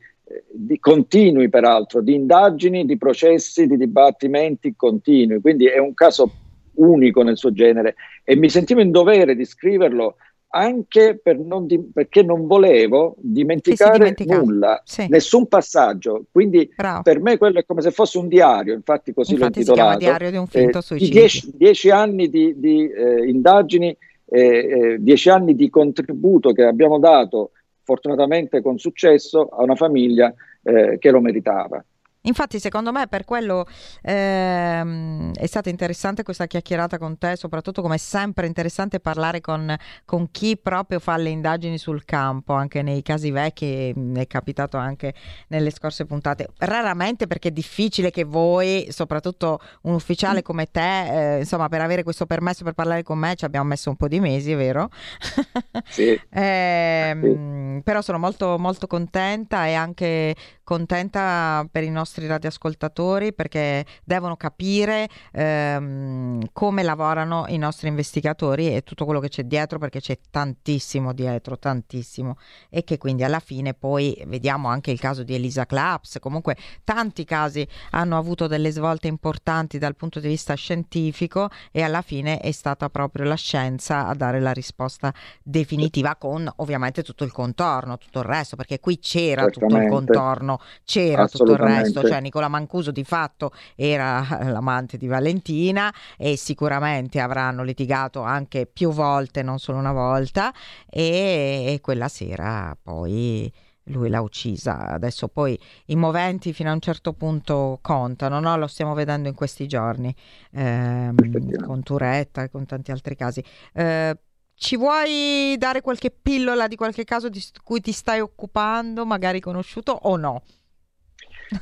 [0.52, 6.30] di continui peraltro, di indagini, di processi, di dibattimenti continui, quindi è un caso
[6.78, 10.16] unico nel suo genere e mi sentivo in dovere di scriverlo
[10.50, 15.08] anche per non di, perché non volevo dimenticare nulla, sì.
[15.10, 16.26] nessun passaggio.
[16.32, 17.02] Quindi Bravo.
[17.02, 20.00] per me quello è come se fosse un diario, infatti così infatti l'ho intitolato.
[20.00, 21.20] Si diario di un finto eh, suicidio.
[21.20, 26.98] Dieci, dieci, anni di, di eh, indagini, eh, eh dieci anni di contributo che abbiamo
[26.98, 27.52] dato
[27.84, 31.84] fortunatamente con successo a una famiglia eh, che lo meritava.
[32.28, 33.66] Infatti, secondo me, per quello
[34.02, 39.76] ehm, è stata interessante questa chiacchierata con te, soprattutto come è sempre interessante parlare con,
[40.06, 45.14] con, chi proprio fa le indagini sul campo, anche nei casi vecchi, è capitato anche
[45.48, 46.50] nelle scorse puntate.
[46.58, 52.04] Raramente perché è difficile che voi, soprattutto un ufficiale come te, eh, insomma, per avere
[52.04, 54.90] questo permesso per parlare con me ci abbiamo messo un po' di mesi, è vero?
[55.90, 56.20] Sì.
[56.30, 57.82] eh, sì.
[57.84, 65.08] Però sono molto, molto contenta e anche contenta per i nostri radioascoltatori perché devono capire
[65.32, 71.14] ehm, come lavorano i nostri investigatori e tutto quello che c'è dietro perché c'è tantissimo
[71.14, 72.38] dietro, tantissimo.
[72.70, 77.26] E che quindi alla fine poi vediamo anche il caso di Elisa Claps, comunque tanti
[77.26, 82.52] casi hanno avuto delle svolte importanti dal punto di vista scientifico e alla fine è
[82.52, 85.14] stata proprio la scienza a dare la risposta
[85.44, 90.60] definitiva con ovviamente tutto il contorno, tutto il resto perché qui c'era tutto il contorno
[90.84, 97.20] c'era tutto il resto, cioè Nicola Mancuso di fatto era l'amante di Valentina e sicuramente
[97.20, 100.54] avranno litigato anche più volte, non solo una volta,
[100.90, 103.52] e, e quella sera poi
[103.88, 104.88] lui l'ha uccisa.
[104.88, 108.58] Adesso poi i moventi fino a un certo punto contano, no?
[108.58, 110.14] lo stiamo vedendo in questi giorni
[110.52, 113.44] ehm, con Turetta e con tanti altri casi.
[113.74, 114.18] Eh,
[114.56, 119.92] ci vuoi dare qualche pillola di qualche caso di cui ti stai occupando, magari conosciuto
[119.92, 120.42] o no?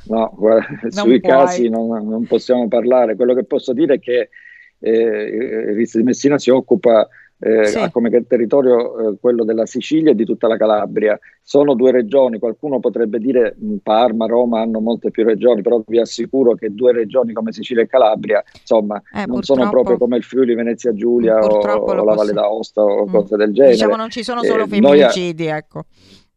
[0.08, 1.20] No, guarda, sui puoi.
[1.20, 3.16] casi non, non, possiamo parlare.
[3.16, 4.28] Quello che posso dire è che
[4.78, 7.08] eh, il RIS di Messina si occupa
[7.38, 7.90] eh, sì.
[7.90, 11.18] come territorio eh, quello della Sicilia e di tutta la Calabria.
[11.42, 16.54] Sono due regioni, qualcuno potrebbe dire Parma, Roma hanno molte più regioni, però vi assicuro
[16.54, 20.54] che due regioni come Sicilia e Calabria, insomma, eh, non sono proprio come il Friuli
[20.54, 23.10] Venezia Giulia o, o la Valle d'Aosta o mm.
[23.10, 23.72] cose del genere.
[23.74, 25.56] Diciamo non ci sono solo eh, femminicidi, a...
[25.56, 25.84] ecco.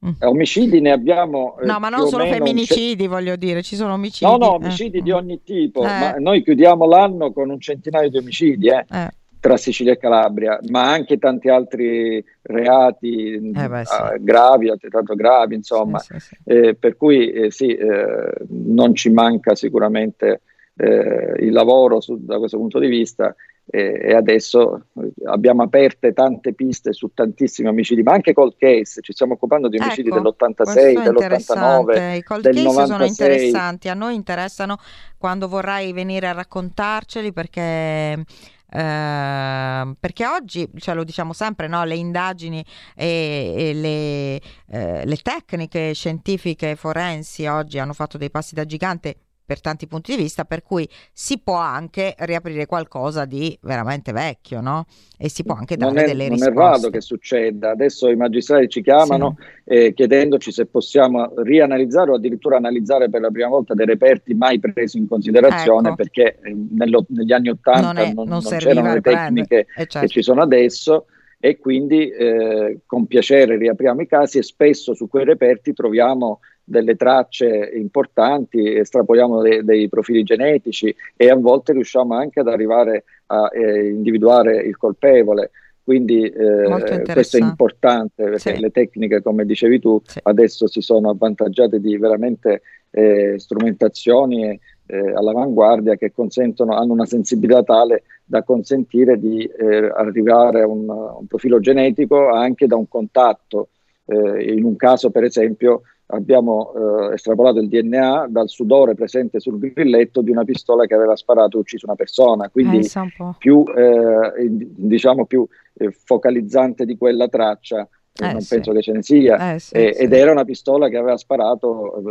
[0.06, 0.12] Mm.
[0.20, 1.58] Omicidi ne abbiamo.
[1.60, 4.30] Eh, no, ma non solo femminicidi, c- voglio dire, ci sono omicidi.
[4.32, 5.02] No, no, omicidi eh.
[5.02, 5.82] di ogni tipo.
[5.82, 8.70] Ma noi chiudiamo l'anno con un centinaio di omicidi.
[8.70, 9.14] Eh.
[9.42, 13.96] Tra Sicilia e Calabria, ma anche tanti altri reati eh beh, sì.
[14.20, 16.00] gravi, altrettanto gravi, insomma.
[16.00, 20.42] Sì, sì, eh, per cui eh, sì, eh, non ci manca sicuramente
[20.80, 23.36] il lavoro su, da questo punto di vista
[23.72, 24.86] e adesso
[25.26, 29.78] abbiamo aperte tante piste su tantissimi omicidi, ma anche cold case, ci stiamo occupando di
[29.78, 32.88] omicidi ecco, dell'86, dell'89, I cold del case 96.
[32.88, 34.78] sono interessanti, a noi interessano
[35.18, 38.26] quando vorrai venire a raccontarceli perché
[38.72, 41.84] Uh, perché oggi, cioè lo diciamo sempre, no?
[41.86, 42.64] le indagini
[42.96, 44.36] e, e le,
[44.68, 49.16] uh, le, tecniche scientifiche forensi oggi hanno fatto dei passi da gigante
[49.50, 54.62] per tanti punti di vista, per cui si può anche riaprire qualcosa di veramente vecchio,
[54.62, 54.86] no?
[55.18, 56.54] E si può anche dare è, delle non risposte.
[56.54, 57.72] Non è raro che succeda.
[57.72, 59.74] Adesso i magistrati ci chiamano sì.
[59.74, 64.60] eh, chiedendoci se possiamo rianalizzare o addirittura analizzare per la prima volta dei reperti mai
[64.60, 65.96] presi in considerazione ecco.
[65.96, 70.00] perché eh, nello, negli anni Ottanta non, non, non, non c'erano le tecniche eh, certo.
[70.02, 71.08] che ci sono adesso
[71.40, 76.96] e quindi eh, con piacere riapriamo i casi e spesso su quei reperti troviamo delle
[76.96, 83.50] tracce importanti, estrapoliamo dei, dei, profili genetici e a volte riusciamo anche ad arrivare a
[83.52, 85.52] eh, individuare il colpevole.
[85.84, 88.60] Quindi eh, questo è importante perché sì.
[88.60, 90.20] le tecniche, come dicevi tu, sì.
[90.22, 92.62] adesso si sono avvantaggiate di veramente
[92.92, 100.62] eh, strumentazioni eh, all'avanguardia che consentono, hanno una sensibilità tale da consentire di eh, arrivare
[100.62, 103.70] a un, un, profilo genetico anche da un contatto.
[104.06, 105.82] Eh, in un caso, per esempio,
[106.12, 106.74] abbiamo
[107.10, 111.58] eh, estrapolato il DNA dal sudore presente sul grilletto di una pistola che aveva sparato
[111.58, 117.88] e ucciso una persona, quindi eh, più, eh, diciamo più eh, focalizzante di quella traccia.
[118.22, 118.56] Eh, non sì.
[118.56, 120.16] penso che ce ne sia, Eh, sì, ed sì.
[120.16, 122.02] era una pistola che aveva sparato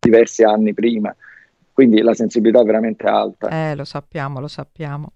[0.00, 1.14] diversi anni prima.
[1.74, 3.70] quindi la sensibilità è veramente alta.
[3.70, 5.12] Eh, lo sappiamo, lo sappiamo.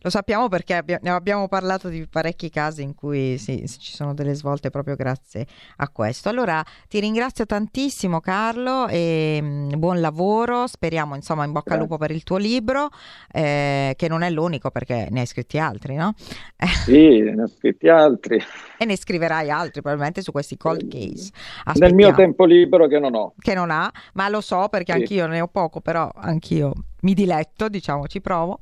[0.00, 4.14] Lo sappiamo perché abbia- ne abbiamo parlato di parecchi casi in cui sì, ci sono
[4.14, 5.46] delle svolte proprio grazie
[5.76, 6.28] a questo.
[6.28, 11.80] Allora ti ringrazio tantissimo Carlo e mh, mm, buon lavoro, speriamo insomma in bocca al
[11.80, 12.88] lupo per il tuo libro,
[13.32, 16.14] eh, che non è l'unico perché ne hai scritti altri, no?
[16.86, 18.40] Sì, ne ho scritti altri.
[18.78, 21.30] e ne scriverai altri probabilmente su questi cold case.
[21.64, 21.78] Aspettiamo.
[21.78, 23.34] Nel mio tempo libero che non ho.
[23.38, 24.98] Che non ha, ma lo so perché sì.
[24.98, 28.58] anch'io ne ho poco, però anch'io mi diletto, diciamo, ci provo.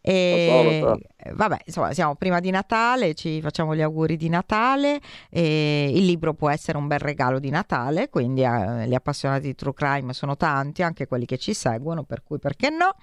[0.00, 1.34] Eh, e lo so, lo so.
[1.34, 5.00] vabbè, insomma, siamo prima di Natale, ci facciamo gli auguri di Natale.
[5.30, 9.54] E il libro può essere un bel regalo di Natale, quindi eh, gli appassionati di
[9.54, 12.94] true crime sono tanti, anche quelli che ci seguono, per cui perché no?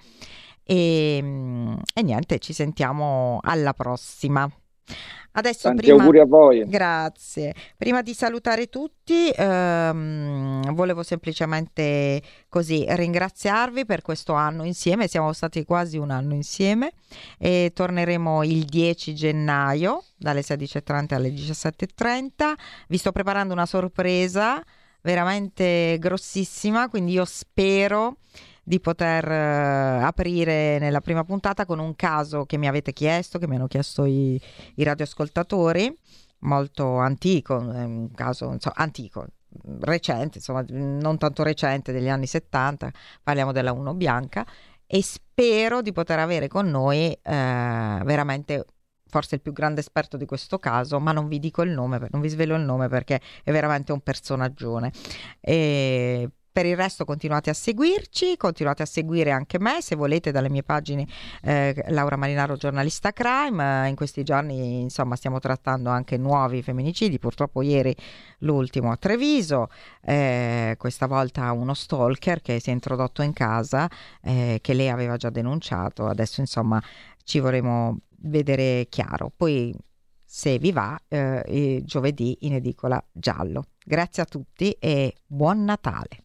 [0.62, 1.18] E,
[1.94, 4.50] e niente, ci sentiamo alla prossima.
[5.32, 5.98] Adesso Tanti prima...
[5.98, 6.64] auguri a voi.
[6.66, 7.54] Grazie.
[7.76, 15.08] Prima di salutare tutti, ehm, volevo semplicemente così ringraziarvi per questo anno insieme.
[15.08, 16.92] Siamo stati quasi un anno insieme
[17.38, 22.54] e torneremo il 10 gennaio dalle 16.30 alle 17.30.
[22.88, 24.62] Vi sto preparando una sorpresa
[25.02, 28.16] veramente grossissima, quindi io spero
[28.68, 33.46] di poter uh, aprire nella prima puntata con un caso che mi avete chiesto, che
[33.46, 34.40] mi hanno chiesto i,
[34.74, 35.96] i radioascoltatori,
[36.40, 39.26] molto antico, un caso insomma, antico,
[39.82, 42.90] recente, insomma, non tanto recente, degli anni 70,
[43.22, 44.44] parliamo della 1 bianca
[44.84, 48.64] e spero di poter avere con noi eh, veramente
[49.08, 52.20] forse il più grande esperto di questo caso, ma non vi dico il nome, non
[52.20, 54.90] vi svelo il nome perché è veramente un personaggione.
[55.38, 60.48] E per il resto continuate a seguirci, continuate a seguire anche me se volete dalle
[60.48, 61.06] mie pagine
[61.42, 63.84] eh, Laura Marinaro giornalista crime.
[63.84, 67.94] Eh, in questi giorni insomma stiamo trattando anche nuovi femminicidi, purtroppo ieri
[68.38, 69.68] l'ultimo a Treviso,
[70.00, 73.86] eh, questa volta uno stalker che si è introdotto in casa
[74.22, 76.82] eh, che lei aveva già denunciato, adesso insomma
[77.22, 79.30] ci vorremmo vedere chiaro.
[79.36, 79.76] Poi
[80.24, 83.66] se vi va, eh, giovedì in edicola giallo.
[83.84, 86.24] Grazie a tutti e buon Natale.